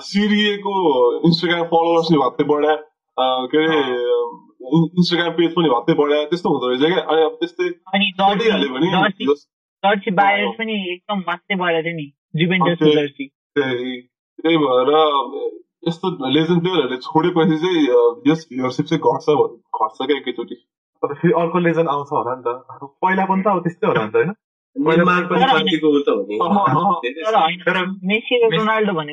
[0.00, 0.74] सिरिएको
[1.20, 2.72] इन्स्टाग्राम फलोवर्स नि भत्तै बढ्या।
[3.18, 3.80] अँ, के अरे
[4.76, 10.10] इन्स्टाग्राम पेज पनि भत्तै बढ्या। त्यस्तो हुँदो रहेछ क्या। अनि अब त्यस्तै अनि छोडिहाल्यो भने
[10.10, 12.12] बायर पनि एकदम मात्रै नि
[14.38, 14.90] त्यही भएर
[15.88, 17.82] यस्तो लेजेन्ड प्लेयरहरूले छोडेपछि चाहिँ
[18.26, 19.26] यस भ्युरसिप चाहिँ घट्छ
[19.82, 21.14] घट्छ क्या एकैचोटि तर.
[21.14, 22.42] फेरि अर्को लेजन आउँछ होला नि.
[22.42, 24.36] त पहिला पनि त अब त्यस्तै होला नि त
[24.76, 26.14] रोनाल्डो जस्तो
[28.56, 29.10] रोनाल्डो अब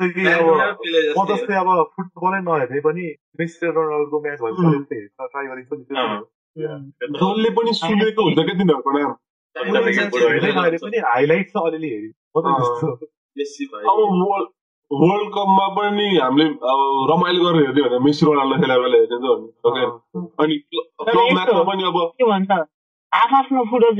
[0.00, 0.46] कि अब
[1.18, 3.04] म जस्तै अब फुटबलै नहेर्ने पनि
[3.40, 5.84] मेसी र रोनाल्डोको म्याच भएपछि ट्राई गरिन्छ नि।
[7.14, 9.12] जसले पनि सुनेको हुन्छ क्या तिनीहरूको नाम
[9.56, 12.44] पनि हाइलाइट अलिअलि अब
[13.74, 14.48] भयो वर्ल्ड
[14.90, 19.28] वर्ल्ड कपमा पनि हामीले अब रमाइलो गरेर हेर्ने भने मेसी रोनाल्डो खेला बेला हेर्ने
[19.68, 19.84] ओके
[20.42, 22.50] अनि क्लब म्याचमा पनि अब के भन्छ
[23.12, 23.94] आफ्नो फुटबल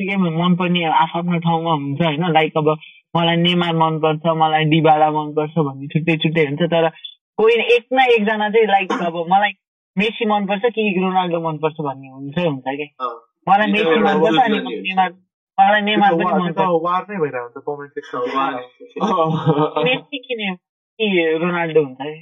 [0.00, 2.68] गेम मनपर्ने आफ्नो ठाउँमा हुन्छ होइन लाइक अब
[3.16, 6.88] मलाई नेमार मनपर्छ मलाई डिबाला मनपर्छ भन्ने छुट्टै छुट्टै हुन्छ तर
[7.38, 9.52] कोही एक न एकजना चाहिँ लाइक अब मलाई
[9.98, 12.86] मेसी मनपर्छ कि रोनाल्डो मनपर्छ भन्ने हुन्छ हुन्छ कि।
[13.48, 15.10] मलाई यो त मेसी एउटा मनपर्छ अनि vote नेमार
[15.58, 20.40] मलाई नेमार त्यो पनि मनपर्छ वार नै भइरहेको हुन्छ कमेन्ट सेक्सन उहाँ- मेसी किन
[20.98, 21.06] कि
[21.42, 22.12] रोनाल्डो हुन्छ है?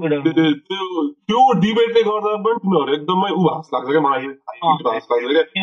[0.00, 4.26] त्यो डिबेटले गर्दा पनि तिनीहरू एकदमै ऊ लाग्छ क्या मलाई।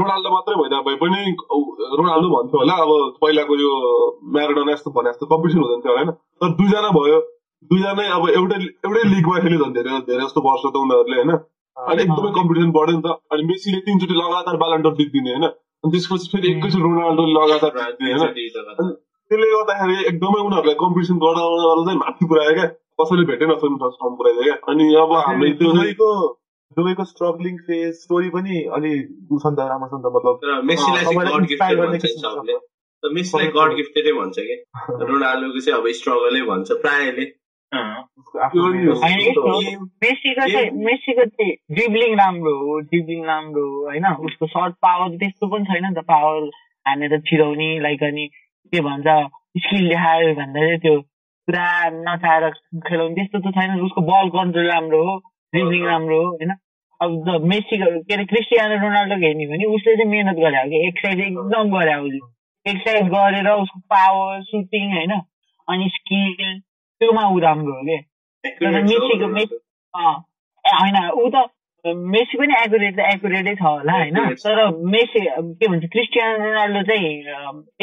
[0.00, 1.36] रोनाल्डो मात्रै भइदिए भए पनि
[2.00, 3.70] रोनाल्डो भन्थ्यो होला अब पहिलाको यो
[4.36, 6.10] म्याराडोना यस्तो भने जस्तो कम्पिटिसन हुँदैन थियो होला होइन?
[6.40, 7.20] तर दुईजना भयो
[7.70, 11.30] दुईजनै अब एउटै एउटै लिगमा खेल्यो झन् धेरै धेरै जस्तो वर्ष त उनीहरूले होइन?
[11.76, 15.44] अनि एकदमै कम्पिटिसन बढ्यो नि त। अनि मेसीले तिनचोटि लगातार बालन्डर जित्दिने होइन?
[15.84, 18.32] अनि त्यसपछि फेरि एकैचोटि रोनाल्डो लगातार जित्ने होइन।
[19.30, 21.42] त्यसले गर्दाखेरि एकदमै उनीहरूलाई कम्पिटिसन गर्दा
[21.86, 22.68] चाहिँ माथि पुऱ्यायो क्या।
[23.00, 26.10] कसैले भेटेन फर्स्ट पुऱ्याइदियो क्या अनि अब चाहिँ दुबईको
[26.76, 28.92] दुबईको स्ट्रगलिङ फेज स्टोरी पनि अलि
[29.32, 30.34] उ छ नि त राम्रो छ। नि त मतलब
[33.12, 34.56] मेसीलाई गड गिफ्टेड भन्छ कि?
[35.10, 37.26] रोनाल्डोको चाहिँ अब स्ट्रगलै भन्छ प्रायःले।
[40.04, 44.06] मेसीको चाहिँ मेसीको चाहिँ ड्रिब्लिङ राम्रो हो ड्रिब्लिङ राम्रो हो होइन?
[44.06, 46.48] उसको सर्ट पावर त्यस्तो पनि छैन नि त। पावर
[46.88, 48.26] हानेर छिराउने लाइक अनि
[48.72, 49.06] के भन्छ
[49.58, 50.96] स्किल देखायो भन्दा चाहिँ त्यो
[51.48, 52.50] पुरा नचाहेर
[52.86, 55.16] खेलाउने त्यस्तो त छैन। उसको बल कन्ट्रोल राम्रो हो
[55.54, 56.52] ड्रिब्लिङ राम्रो हो होइन?
[57.00, 60.86] अब द मेसीको के अरे क्रिस्टियानो रोनाल्डो हेर्ने भने उसले चाहिँ मेहनत गरे हो कि?
[60.88, 62.20] एक्सर्साइज एकदम गरे हो उसले।
[62.66, 65.12] एक्सर्साइज गरेर उसको पावर सुटिङ होइन?
[65.68, 66.58] अनि स्किल
[67.00, 67.98] त्योमा ऊ राम्रो हो कि?
[68.44, 69.58] मेसीको मेसी
[69.94, 71.46] होइन। ऊ त
[72.14, 74.62] मेसी पनि एकुरेट त एकुरेटै छ होला होइन। तर
[74.94, 77.10] मेसी के भन्छ क्रिस्टियानो रोनाल्डो चाहिँ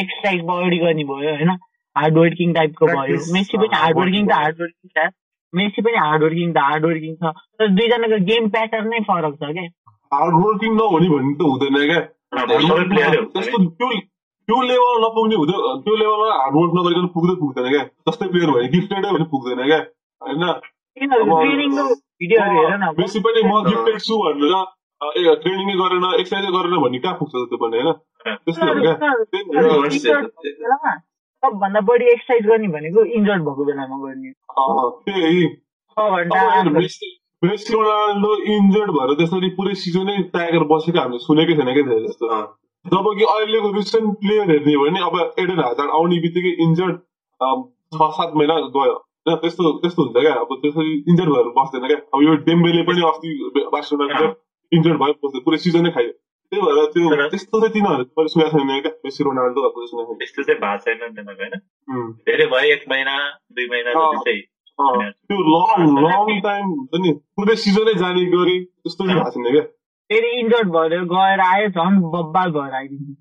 [0.03, 1.51] एक्सर्साइज बढी गर्ने भयो होइन?
[1.95, 5.09] हार्ड वर्किङ टाइपको भयो मेसी पनि अँ, हार्ड वर्किङ त। हार्ड वर्किङ छ
[5.53, 9.51] मेसी पनि हार्ड वर्किङ त हार्ड वर्किङ छ तर दुईजनाको गेम प्याटर्न नै फरक छ
[9.51, 9.67] क्या
[10.11, 12.01] हार्ड वर्किङ नहुने भन्ने त हुँदैन क्या
[13.29, 13.89] त्यस्तो त्यो
[14.47, 18.71] त्यो लेभल नपुग्ने हुँदैन त्यो लेभलमा हार्ड वर्क नगरिकन पुग्दै पुग्दैन क्या जस्तै प्लेयर भयो
[18.71, 19.81] गिफ्टेडै भने पुग्दैन क्या
[20.21, 20.43] होइन
[22.97, 24.55] बेसी पनि म गिफ्टेड छु भनेर
[25.01, 27.89] ए ट्रेनिङै गरेन एक्सर्साइजै गरेन भन्ने कहाँ पुग्छ त्यो पनि होइन
[28.41, 28.93] त्यस्तो हो क्या
[31.45, 34.31] सबभन्दा बढी एक्सर्साइज गर्ने भनेको इन्जर्ड भएको बेलामा गर्ने
[37.71, 42.43] रोनाल्डो इन्जर्ड भएर त्यसरी पुरै सिजनै त्यागेर बसेको हामीले सुनेकै छैन क्या जस्तो। अँ।
[42.85, 46.95] जबकि अहिलेको रिसेन्ट प्लेयर हेर्ने हो भने अब एडेन हाजार आउने बित्तिकै इन्जर्ड
[47.93, 48.93] छ सात महिना गयो।
[49.27, 53.01] होइन त्यस्तो त्यस्तो हुन्छ क्या। अब त्यसरी इन्जर्ड भएर बस्दैन क्या। अब यो डेम्बेले पनि
[53.01, 54.25] अस्ति बार्सिलोनाको
[54.71, 56.11] इन्जर्ड भयो पुरै सिजनै खायो।
[56.53, 60.59] त्यही भएर त्यो त्यस्तो चाहिँ तिनीहरू मैले सुनेको छैन क्या मेसी रोनाल्डो छैन त्यस्तो चाहिँ
[60.61, 63.15] भएको छैन नि तिनीहरूको होइन धेरै भयो एक महिना
[63.51, 63.91] दुई महिना
[64.79, 69.63] त्यो लङ लङ टाइम हुन्छ नि पुरै सिजनै जाने गरी त्यस्तो चाहिँ भएको छैन क्या
[70.09, 73.17] फेरि इन्जर्ड भएर गएर आयो झन् बब्बाल भएर आइदिन्छ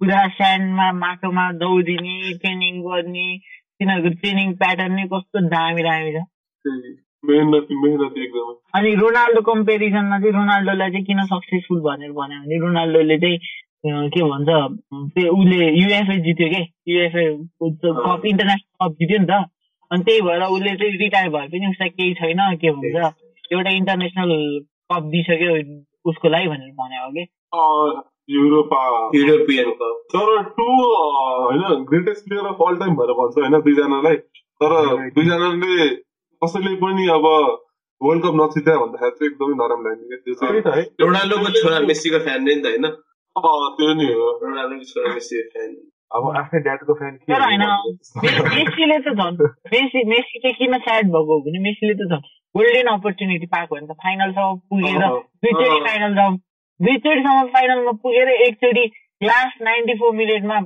[0.00, 6.24] पुरा स्यान्डमा माटोमा दौडिने ट्रेनिङ गर्ने तिनीहरूको ट्रेनिङ प्याटर्न नै कस्तो दामी दामी छ
[7.24, 13.18] मेहनती मेहनती एकदमै। अनि रोनाल्डो कम्पेरिजनमा चाहिँ रोनाल्डोलाई चाहिँ किन सक्सेसफुल भनेर भन्यो भने रोनाल्डोले
[13.24, 14.48] चाहिँ के भन्छ
[15.14, 16.62] त्यो उसले युएफए जित्यो के?
[16.92, 17.24] युएफए
[17.62, 19.44] कप इन्टरनेसनल कप जित्यो नि त।
[19.90, 24.30] अनि त्यही भएर उसले चाहिँ रिटायर भए पनि उसलाई केही छैन के भन्छ एउटा इन्टरनेसनल
[24.92, 25.52] कप दिइसक्यो
[26.10, 27.24] उसको लागि भनेर भन्यो हो कि?
[27.54, 28.82] अँ, युरोपा।
[29.14, 30.68] युरोपियन कप तर टु
[31.42, 34.16] होइन greatest player of all time भनेर भन्छ होइन दुईजनालाई।
[34.62, 34.72] तर
[35.18, 35.90] दुईजनाले
[36.44, 37.26] कसैले पनि अब
[38.00, 42.40] वर्ल्ड कप नजित्या भन्दाखेरि चाहिँ एकदमै नराम्रो लाग्ने क्या त्यो चाहिँ रोनाल्डोको छोरा मेसीको फ्यान
[42.48, 42.86] नि त होइन?
[43.78, 45.70] त्यो नि हो। रोनाल्डोको छोरा मेसीको फ्यान
[46.10, 47.62] अब आफ्नै ड्याडको फ्यान के होइन
[48.56, 49.36] मेसीले त झन्
[49.74, 53.86] मेसी मेसी चाहिँ किन स्याड भएको हो भने मेसीले त झन् गोल्डेन अपर्च्युनिटी पाएको भने
[53.86, 55.06] त। फाइनलसम्म पुगेर
[55.46, 56.36] दुईचोटि। फाइनलसम्म
[56.80, 58.84] दुईचोटिसम्म फाइनलमा पुगेर एकचोटि
[59.22, 60.60] लास्ट नाइन्टी फोर मिनटमा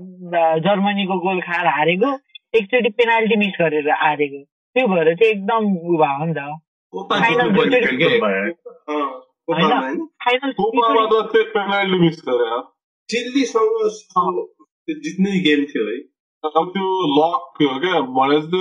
[0.67, 2.11] जर्मनीको गोल खाएर हारेको
[2.59, 4.41] एकचोटि पेनाल्टी मिस गरेर हारेको।
[4.77, 6.47] त्यो भएर चाहिँ एकदम उ भयो नि त
[6.93, 8.43] कोपा फाइनल जित्नु पर्ने दुईचोटि थियो के भयो।
[8.89, 9.07] अँ,
[9.49, 12.61] कोपामा होइन फाइनल कोपामा त त्यो पेनाल्टी मिस गरे हो।
[13.09, 14.39] चिल्लीसँग
[14.89, 15.99] त्यो जित्ने गेम थियो है
[16.45, 18.61] अब त्यो लक थियो क्या भने जस्तो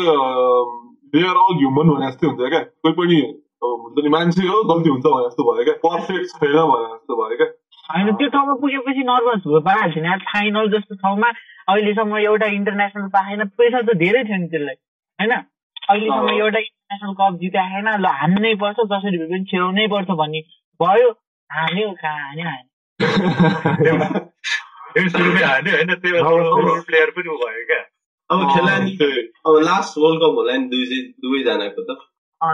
[1.13, 3.19] दे आर अल ह्युमन भने जस्तै हुन्छ क्या कोही पनि
[3.63, 7.19] अब हुन्छ नि मान्छे हो गल्ती हुन्छ भने जस्तो भयो क्या पर्फेक्ट छैन भने जस्तो
[7.21, 7.49] भयो क्या
[7.89, 11.30] होइन त्यो ठाउँमा पुगेपछि नर्भस भयो पाइहाल्छ नि फाइनल जस्तो ठाउँमा
[11.67, 14.78] अहिलेसम्म एउटा इन्टरनेसनल पाएन पैसा त धेरै थियो नि त्यसलाई
[15.19, 15.34] होइन
[15.89, 20.41] अहिलेसम्म। एउटा इन्टरनेसनल कप जिते छैन ल हान्नै पर्छ जसरी भए पनि छिराउनै पर्छ भन्ने
[20.79, 21.09] भयो।
[21.49, 22.69] हान्यो कहाँ हान्यो हान्यो
[24.93, 27.81] त्यो सुरुमै हान्यो होइन त्यही भएर प्लेयर पनि ऊ भयो क्या।
[28.29, 31.97] अब खेलाडी त्यही। अब लास्ट वर्ल्ड कप होला नि दुई दुवैजनाको त।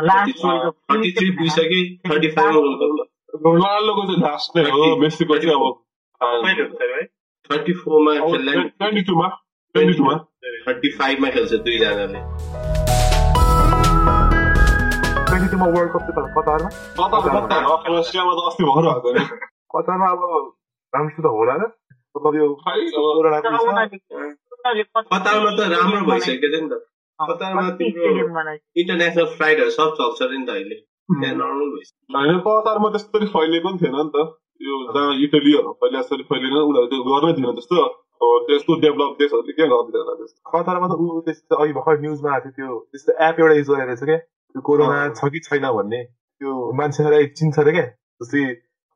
[0.09, 2.91] Last world cup thirty three पुगिसके thirty five world cup
[3.45, 5.55] रोनाल्डोको चाहिँ लास्ट नै हो मेसीको चाहिँ
[6.21, 7.03] कहिले अब हुन्छ है
[7.49, 9.27] थर्टी फोरमा खेल्दा ट्वेन्टी टूमा
[9.75, 10.15] ट्वेन्टी टूमा
[10.67, 12.80] थर्टी फाइभमा खेल्छ दुईजनाले।
[15.41, 16.69] ट्वेन्टी टूमा वर्ल्ड कप चाहिँ कतारमा
[19.11, 19.25] नि
[19.73, 20.21] कतारमा अब
[20.93, 21.67] राम्रोसित होला र
[22.15, 22.47] मतलब यो
[25.11, 26.79] कतारमा त राम्रो भइसक्यो नि त
[27.19, 31.35] अँ, कतारमा कति तिम्रो- stadium बनाएको इन्टरनेसनल फ्लाइटहरू सब चल्छ अरे नि त अहिले त्यहाँ
[31.35, 34.25] नर्मल भइसक्यो होइन कतारमा त्यस्तरी फैलिएको पनि थिएन नि त
[34.61, 37.87] यो जहाँ इटलीहरू फैलिए जसरी फैलिएन उनीहरू त्यो गर्नै थिएन त्यस्तो
[38.47, 42.67] त्यस्तो डेभलप देशहरूले के गर्दैन त्यस्तो कतारमा त ऊ त्यस्तो अघि भर्खर न्युजमा आएको थियो
[42.67, 44.19] त्यो त्यस्तो एप एउटा युज गरेर रहेछ क्या
[44.51, 47.85] त्यो कोरोना। छ कि छैन भन्ने त्यो मान्छेलाई चिन्छ अरे क्या
[48.21, 48.43] जस्तै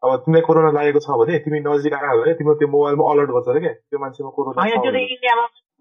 [0.04, 3.48] अब तिमीलाई कोरोना लागेको छ भने तिमी नजिक आयो भने तिम्रो त्यो मोबाइलमा अलर्ट गर्छ
[3.50, 4.92] अरे क्या त्यो मान्छेमा कोरोना त्यो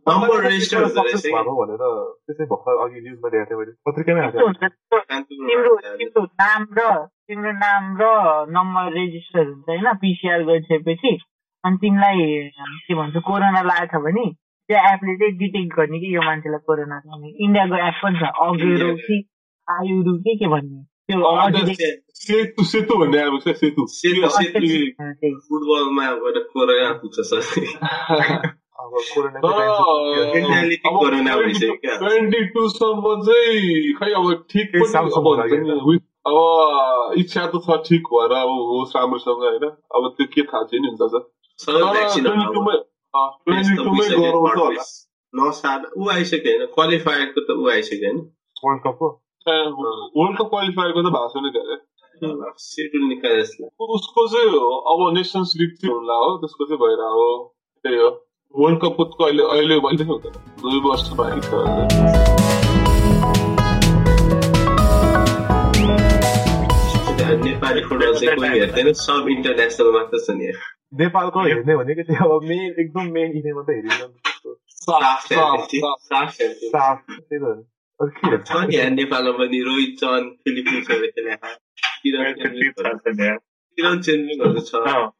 [0.06, 4.22] भएको भनेर भर्खर अघि न्युजमा देखाएको थियो मैले पत्रिकामै
[5.24, 6.88] तिम्रो नाम र
[7.26, 8.08] तिम्रो नाम र
[8.52, 11.12] नम्बर रेजिस्टर हुन्छ होइन पिसिआर गरिसकेपछि
[11.64, 12.24] अनि तिमीलाई
[12.86, 14.26] के भन्छ कोरोना लागेको छ भने
[14.70, 18.34] त्यो एपले चाहिँ डिटेक्ट गर्ने कि यो मान्छेलाई कोरोना छ भने इन्डियाको एप पनि छ
[18.44, 19.16] अगेरो कि
[19.70, 20.84] आयुरु कि के भन्ने?
[22.14, 27.64] सेतु सेतु भन्ने आएको छ सेतु। सेतु सेतु। त्यही। फुटबलमा गएर कोरोना पुग्छ अब।
[31.98, 38.32] ट्वेन्टी टूसम्म चाहिँ खै अब ठिक केही पनि अब अब इच्छा त छ ठिक भएर
[38.32, 41.22] अब होस् राम्रोसँग होइन। अब त्यो के थाहा छैन नि हुन्छ सर।
[41.58, 42.76] ट्वेन्टी टूमै
[43.16, 44.82] ट्वेन्टी टूमै गराउँछ होला।
[45.98, 48.18] ऊ आइसक्यो होइन। क्वालिफायरको त ऊ आइसक्यो होइन।
[48.64, 53.40] वर्ल्ड कपको वर्ल्ड कप क्वालिफायरको त भएको छैन के अरे निकाले
[53.88, 57.26] उसको चाहिँ अब नेसन्स लिग चाहिँ होला हो त्यसको चाहिँ भएर हो
[57.84, 58.08] त्यही हो
[58.54, 62.54] वर्ल्ड कपको अहिले अहिले अहिले हुँदैन दुई वर्ष बाँकी छ
[67.24, 70.52] लाग्यो नेपाली फुटबल चाहिँ कोही हेर्दैन सब इन्टरनेसनल मात्र छ नि
[70.94, 74.24] नेपालको हेर्ने भनेको चाहिँ अब मेन एकदम मेन इभेन्ट मात्रै हेरिन्छ
[78.00, 80.04] छ नि यहाँ नेपालमा पनि रोहित
[80.44, 81.06] फिलिपिन्सहरू
[83.74, 84.06] किरण छ।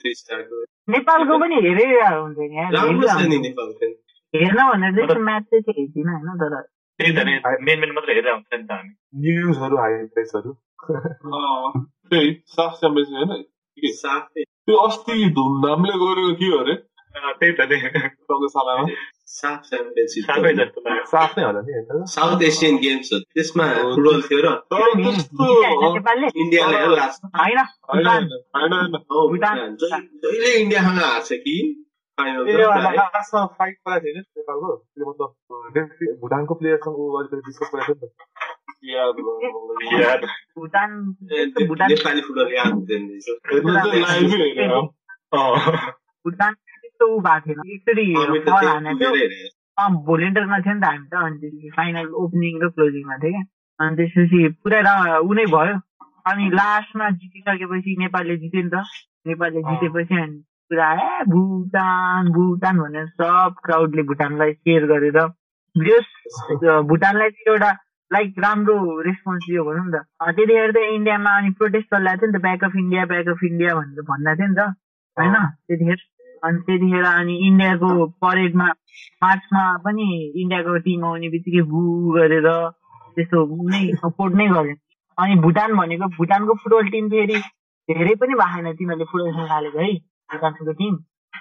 [0.01, 3.95] थ्री स्टारको नेपालको पनि हेरेर हुन्छ नि यार, राम्रो छ नि हेरिरहन्छ। नेपाल फेरि
[4.35, 6.55] हेर्न भनेर चाहिँ म्याच चाहिँ चाहिँ हेर्दिनँ होइन तर
[6.99, 7.33] त्यही त नि
[7.65, 8.93] मेन मेन मात्रै हेरेर हुन्छ नि त हामी
[9.25, 10.51] न्युजहरू हाइलाइट्सहरू
[10.85, 16.75] अँ, त्यही साफ च्याम्पियनसिप होइन साफै त्यो अस्ति धुमधामले गरेको के हो अरे
[17.15, 18.87] त्यही त रङ्गशालामा
[19.27, 21.73] साफ च्याम्पियनसिप साह्रै जस्तो लाग्यो साफ होला नि
[22.07, 24.49] साउथ एसियन गेम्स हो त्यसमा फुटबल थियो र
[26.35, 26.77] इन्डियाले
[30.25, 31.85] जहिले इन्डियासँग हार्छ कि
[32.19, 35.35] लास्टमा फाइट गरेको थियो नि नेपालको त्यो मतलब
[36.21, 38.11] भुटानको प्लेयरसँग ऊ अलिकति डिस्कस गरेको थियो नि
[41.51, 41.53] त
[41.89, 43.27] नेपाली फुटबल याद हुँदैन रहेछ
[47.05, 49.15] त्यस्तो ऊ भएको थिएन। एकचोटि हानेको थियो।
[50.17, 53.43] नि त हामी त अनि त्यसपछि फाइनल ओपनिङ र क्लोजिङमा थियो क्या।
[53.81, 54.81] अनि त्यसपछि पुरै
[55.19, 55.77] ऊ नै भयो।
[56.31, 58.77] अनि लास्टमा जितिसकेपछि नेपालले जित्यो नि त।
[59.27, 65.19] नेपालले जितेपछि अनि पुरा ए भुटान भुटान भनेर सब क्राउडले भुटानलाई सेयर गरेर।
[65.77, 66.07] जस
[66.89, 67.71] भुटानलाई चाहिँ एउटा
[68.13, 70.05] लाइक राम्रो रेस्पोन्स दियो भनौँ न त।
[70.37, 73.75] त्यतिखेर त इन्डियामा अनि प्रोटेस्ट चलिरहेको थियो नि त back of India back of India
[73.75, 74.61] भनेर भन्दा थियो नि त।
[75.17, 75.97] होइन त्यतिखेर
[76.47, 78.69] अनि त्यतिखेर अनि इन्डियाको परेडमा
[79.25, 80.07] मार्चमा पनि
[80.43, 81.81] इन्डियाको टिम आउने बित्तिकै भू
[82.17, 82.49] गरेर
[83.17, 83.39] त्यस्तो
[83.71, 84.77] नै सपोर्ट नै गर्यो।
[85.19, 87.39] अनि भुटान भनेको भुटानको फुटबल टिम फेरि
[87.89, 89.93] धेरै पनि भएको छैन तिनीहरूले फुटबल खेल्न थालेको है
[90.35, 90.95] भुटानको टिम।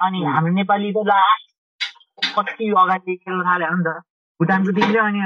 [0.08, 1.46] अनि हाम्रो नेपाली त लास्ट
[2.38, 3.96] कति अगाडि खेल्न थाल्यो हो नि त
[4.40, 5.22] भुटानको टिमले अनि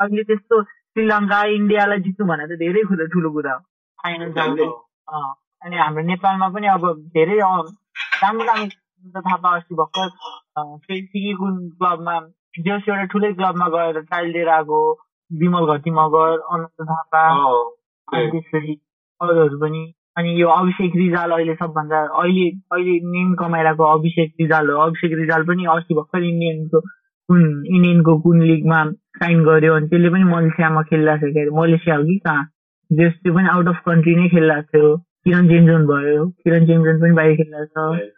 [0.00, 3.60] अहिले त्यस्तो श्रीलङ्का इन्डियालाई जित्नु भने त धेरै ठुलो ठुलो कुरा हो।
[4.02, 4.28] फाइनल
[5.64, 8.66] अनि हाम्रो नेपालमा पनि अब धेरै राम्रो राम्रो
[9.06, 10.08] पायो अस्ति भर्खर
[10.84, 12.18] सिकिकुन क्लबमा
[12.66, 14.80] जस एउटा ठुलै क्लबमा गएर ट्रायल दिएर आएको
[15.30, 17.22] विमल घटी मगर अनन्त थापा।
[18.08, 18.80] त्यसपछि
[19.20, 19.82] अरूहरू पनि
[20.18, 25.42] अनि यो अभिषेक रिजाल अहिले सबभन्दा अहिले अहिले नेम कमाइरहेको अभिषेक रिजाल हो। अभिषेक रिजाल
[25.46, 27.40] पनि अस्ति भर्खर इन्डियनको कुन
[27.74, 28.84] इन्डियनको कुन लिगमा
[29.22, 32.44] साइन गर्यो अनि त्यसले पनि मलेसियामा खेलिरहेको के अरे। मलेसिया हो कि कहाँ?
[32.90, 37.12] जस त्यो पनि आउट अफ कन्ट्री नै खेलिरहेको थियो। किरण चेन्जन भयो। किरण चेन्जन पनि
[37.12, 38.17] बाहिर खेलिरहेको छ।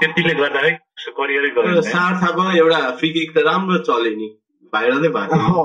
[0.00, 0.72] त्यतिले गर्दा है
[1.18, 4.28] करियरै गर्यो सार थापा एउटा फ्री किक त राम्रो चल्यो नि
[4.72, 5.62] भाइरलै भएको। थियो।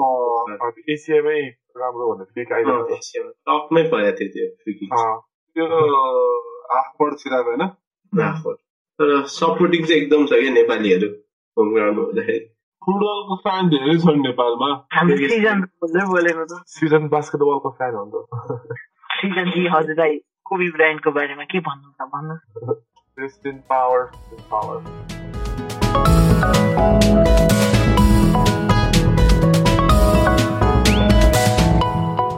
[0.54, 1.40] अँ, एसियामै
[1.78, 4.90] राम्रो भनेर फ्लिक आइरहेको अँ, एसियामा टपमै परेको थियो त्यो फ्री किक।
[5.56, 5.66] त्यो
[6.78, 7.64] आफपड छिराको होइन।
[9.00, 11.08] तर सपोर्टिङ चाहिँ एकदम छ क्या नेपालीहरू
[11.58, 12.40] होम ग्राउन्डमा हुँदाखेरि।
[12.86, 14.70] फुटबलको फ्यान धेरै छन् नेपालमा।
[15.34, 18.80] सिजन बोल्दै बोलेको त। सिजन बास्केटबलको फ्यान हो नि त।
[19.20, 22.82] सिजन जी हजुरलाई कोबी ब्रान्डको बारेमा के भन्नु छ
[23.18, 24.82] भन्नु Rest in power, in power.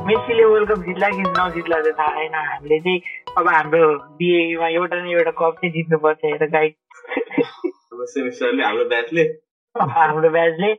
[0.08, 3.02] मेसीले वर्ल्ड कप जित्ला कि नजित्ला त थाहा छैन हामीले चाहिँ
[3.38, 9.24] अब हाम्रो बिएमा एउटा न एउटा कप चाहिँ जित्नुपर्छ हेर अब सेमिस्टरले हाम्रो ब्याचले
[9.76, 10.72] हाम्रो ब्याचले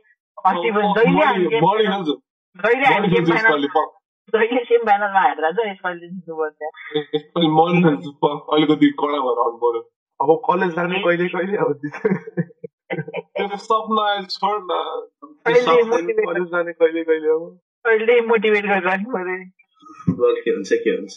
[0.45, 3.96] अस्ति जहिले हामी जहिले हामी
[4.33, 6.59] जहिले सेमी फाइनलमा हारेर चाहिँ यसपालि जित्नुपर्छ
[7.15, 7.47] यसपालि
[8.55, 9.81] अलिकति कडा भएर आउनु पर्यो
[10.19, 14.07] अब कलेज जाने कहिले कहिले अब सपना
[15.47, 17.45] कहिले मोटिभेट कलेज जाने कहिले कहिले अब
[17.85, 19.37] कहिले मोटिभेट गरिरहनु पर्यो
[20.05, 21.13] फुटबल के हुन्छ के हुन्छ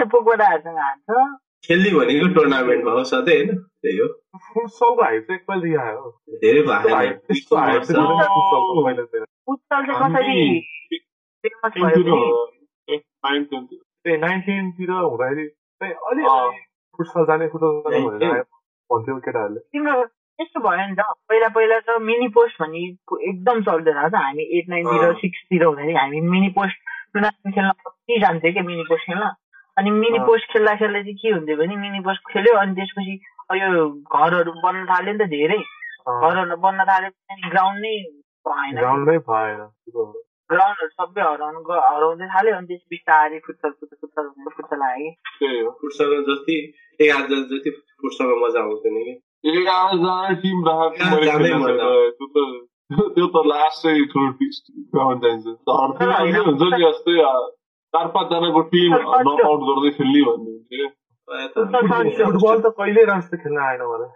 [0.00, 1.22] त पोखबाटाहरूसँग हार्छ
[1.64, 4.06] खेल्ने भनेको टुर्नामेन्टमा हो सधैँ होइन त्यही हो
[4.50, 6.04] फुटसलको हाइप चाहिँ एकपल्ट आयो
[6.36, 6.88] धेरै भएको
[11.44, 12.96] भने
[14.16, 15.50] नाइन टेनतिर हुँदाखेरि
[15.80, 16.50] अलि अँ।
[16.96, 18.42] फुटसल जाने जाने भनेर आयो
[18.90, 19.94] भन्थ्यो केटाहरूले तिम्रो
[20.38, 20.96] यस्तो भयो नि त
[21.28, 22.78] पहिला पहिला त मिनी पोस्ट भन्ने
[23.30, 26.76] एकदम चल्दै रहेछ हामी एट नाइनतिर। सिक्सतिर हुँदाखेरि हामी मिनी पोस्ट
[27.14, 29.30] टुर्नामेन्ट खेल्न कति जान्थ्यो क्या मिनी पोस्ट खेल्न?
[29.76, 33.20] अनि मिनी। पोस्ट खेल्दा खेल्दा चाहिँ के हुन्थ्यो भने मिनी पोस्ट खेल्यो अनि त्यसपछि
[33.60, 35.58] यो घरहरू बन्न थाल्यो नि त धेरै।
[36.08, 37.10] घरहरू बन्न थाल्यो
[37.50, 37.96] ग्राउन्ड नै
[38.48, 38.76] भएन।
[40.50, 44.26] ग्राउन्डहरू सबै हराउनु हराउँदै थाल्यो अनि त्यस बिस्तारै फुटसल फुटसल फुटसल
[44.56, 45.48] फुटसल आयो कि
[45.80, 46.56] फुटसँग जति
[47.00, 47.70] एघारजना जति
[48.02, 49.04] फुटसँग मजा आउँथ्यो नि
[50.42, 51.16] टिम राखेको।
[52.18, 52.38] त्यो त
[53.16, 54.30] त्यो त लास्टै ठुलो
[54.94, 55.46] ग्राउन्ड चाहिन्छ।
[56.46, 57.14] हुन्छ नि जस्तै
[57.94, 58.90] चार पाँचजनाको टिम
[59.28, 60.88] नट आउट गर्दै खेल्ने भन्ने हुन्छ क्या
[62.26, 64.10] फुटबल त कहिल्यै राम्रो खेल्न आएन मलाई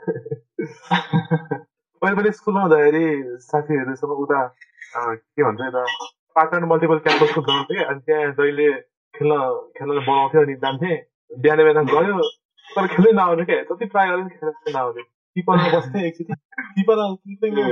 [2.02, 3.04] मैले पनि स्कुलमा हुँदाखेरि
[3.46, 4.40] साथीहरूसँग उता
[4.96, 5.82] के भन्छ यता
[6.36, 8.72] पाटन मल्टिपल क्याम्पसको थियो अनि त्यहाँ जहिले
[9.14, 9.34] खेल्न
[9.78, 10.94] खेल्न बोलाउँथ्यो अनि जान्थे
[11.30, 12.22] बिहान बिहान गयो
[12.68, 15.02] तर खेल्नै नआउने क्या जति ट्राई गरे खेल्न नआउने
[15.36, 16.34] किपरमा बस्थेँ एकचोटि
[16.74, 16.96] किपर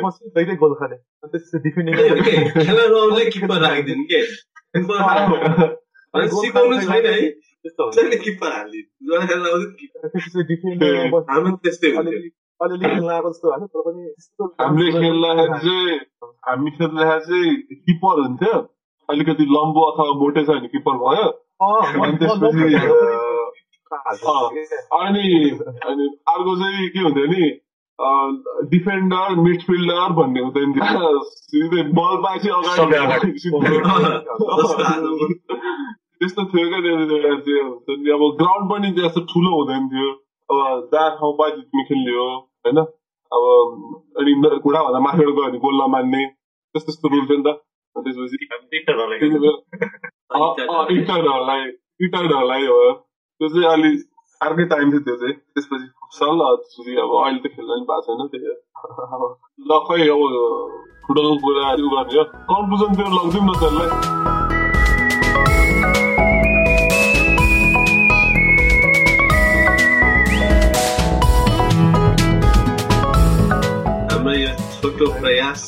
[0.02, 1.96] बस्थेँ जहिले गोल खाने त्यसपछि डिफेन्डिङ
[11.56, 15.98] त्यस्तो हुन्छ अलिअलि खेल्न आएको जस्तो होइन तर पनि त्यस्तो हामीले खेल्दाखेरि चाहिँ
[16.48, 18.54] हामी खेल्दाखेरि चाहिँ किपर हुन्थ्यो
[19.08, 21.26] अलिकति लम्बो अथवा मोटे छ भने किपर भयो
[21.62, 22.66] अँ, अनि त्यसपछि।
[23.92, 25.26] अनि
[25.86, 27.50] अनि अर्को चाहिँ के हुन्थ्यो नि
[28.70, 33.32] डिफेन्डर मिडफिल्डर भन्ने हुँदैन थियो सिधै बल पाएपछि अगाडि
[36.18, 40.10] त्यस्तो थियो क्या त्यहाँनिर चाहिँ हुन्छ नि अब ग्राउन्ड पनि त्यस्तो ठुलो हुँदैन थियो
[40.48, 42.28] अब जहाँ ठाउँ पायो तिमी खेल्ने हो
[42.64, 42.78] होइन
[43.32, 43.42] अब
[44.20, 47.54] अनि घुँडा भन्दा माथिबाट गयो भने गोल नमान्ने त्यस्तो त्यस्तो रुल थियो नि त
[47.96, 48.36] त्यसपछि
[50.94, 51.64] इन्टरहरूलाई
[52.00, 52.78] इन्टरहरूलाई हो
[53.40, 53.90] त्यो चाहिँ अलि
[54.40, 58.26] अर्कै टाइम थियो त्यो चाहिँ त्यसपछि फुटसल त्यसपछि अब अहिले त खेल्न पनि भएको छैन
[58.26, 59.28] त्यही हो।
[59.68, 60.22] ल खै अब
[61.06, 64.32] फुटबलको कुराहरू गर्ने हो कन्क्लुजनतिर लगिदिउँ न त्यसलाई
[74.35, 75.62] यो छोटो प्रयास।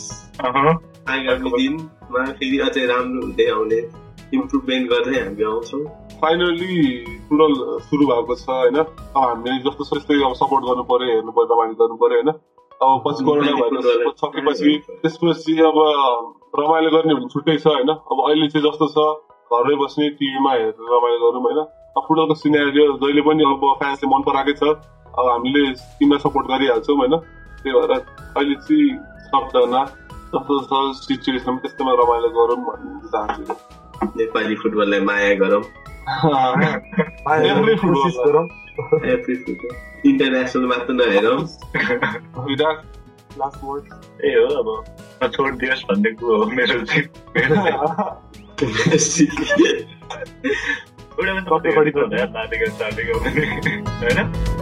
[1.10, 3.80] आगामी दिनमा फेरि अझै राम्रो हुँदै आउने
[4.32, 5.84] इम्प्रुभमेन्ट गर्दै हामी आउँछौँ
[6.20, 6.76] फाइनली
[7.28, 7.54] फुटबल
[7.84, 11.76] सुरु भएको छ होइन अब हामीले जस्तो त्यस्तै अब सपोर्ट गर्नु पर्यो हेर्नु पर्यो रमाइलो
[11.82, 12.32] गर्नु पर्यो होइन
[12.80, 15.78] अब पछि कोरोना भाइरस सकेपछि त्यसपछि अब
[16.58, 19.06] रमाइलो गर्ने भने छुट्टै छ होइन अब अहिले चाहिँ जस्तो छ
[19.50, 24.28] घरमै बस्ने टिभीमा हेरेर रमाइलो गरौँ होइन अब फुटबलको सिनेरियो जहिले पनि अब फ्यान्सले मन
[24.28, 24.74] पराएकै छ
[25.14, 25.64] अब हामीले
[25.98, 27.14] टिमलाई सपोर्ट गरिहाल्छौँ होइन
[27.64, 27.92] त्यही भएर
[28.36, 29.84] अहिले चाहिँ सबजना
[30.34, 33.54] जस्तो छ सिचुएसन त्यस्तोमा रमाइलो गरौँ भन्ने चाहन्छु।
[34.16, 35.62] नेपाली फुटबललाई माया गरौँ।
[40.06, 41.38] इन्टरनेसनल मात्र नहेरौँ।
[42.44, 42.78] विराट
[43.38, 44.68] लास्ट वर्ड त्यही हो अब
[45.24, 47.06] नछोडिदियोस् भन्ने कुरो हो मेरो चाहिँ।
[51.14, 51.32] एउटा
[54.02, 54.53] होइन?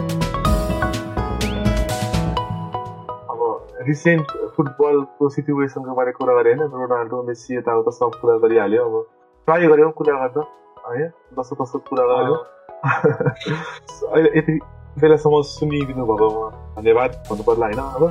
[3.83, 9.05] रिसेन्ट फुटबलको सिचुएसनको बारे कुरा गरे होइन रोनाल्डो मेसी यताउता सब कुरा गरिहाल्यो अब
[9.47, 10.43] ट्राई गऱ्यौँ कुरा गर्न
[10.91, 12.37] है जस्तो तस्तो कुरा गऱ्यौँ
[12.83, 14.59] अहिले यति
[14.99, 18.03] बेलासम्म सुनिदिनु भएकोमा धन्यवाद भन्नु पर्ला होइन अब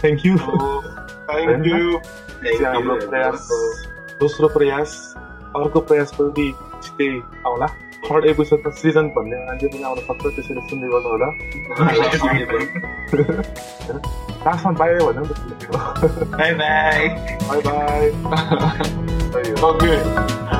[0.00, 3.48] थ्याङ्क यू थ्याङ्क यू चाहिँ हाम्रो प्रयास
[4.20, 4.96] दोस्रो प्रयास
[5.56, 6.46] अर्को प्रयास पनि
[6.78, 7.10] छिट्टै
[7.46, 7.66] आउला
[8.04, 11.28] थर्ड एपिसोडमा सृजन भन्ने मान्छे पनि आउन सक्छ त्यसरी सुन्दै गर्नु होला।
[14.46, 15.30] लास्टमा बाई भन्यो नि त
[16.34, 17.08] बाई बाई।
[17.48, 18.06] Bye by.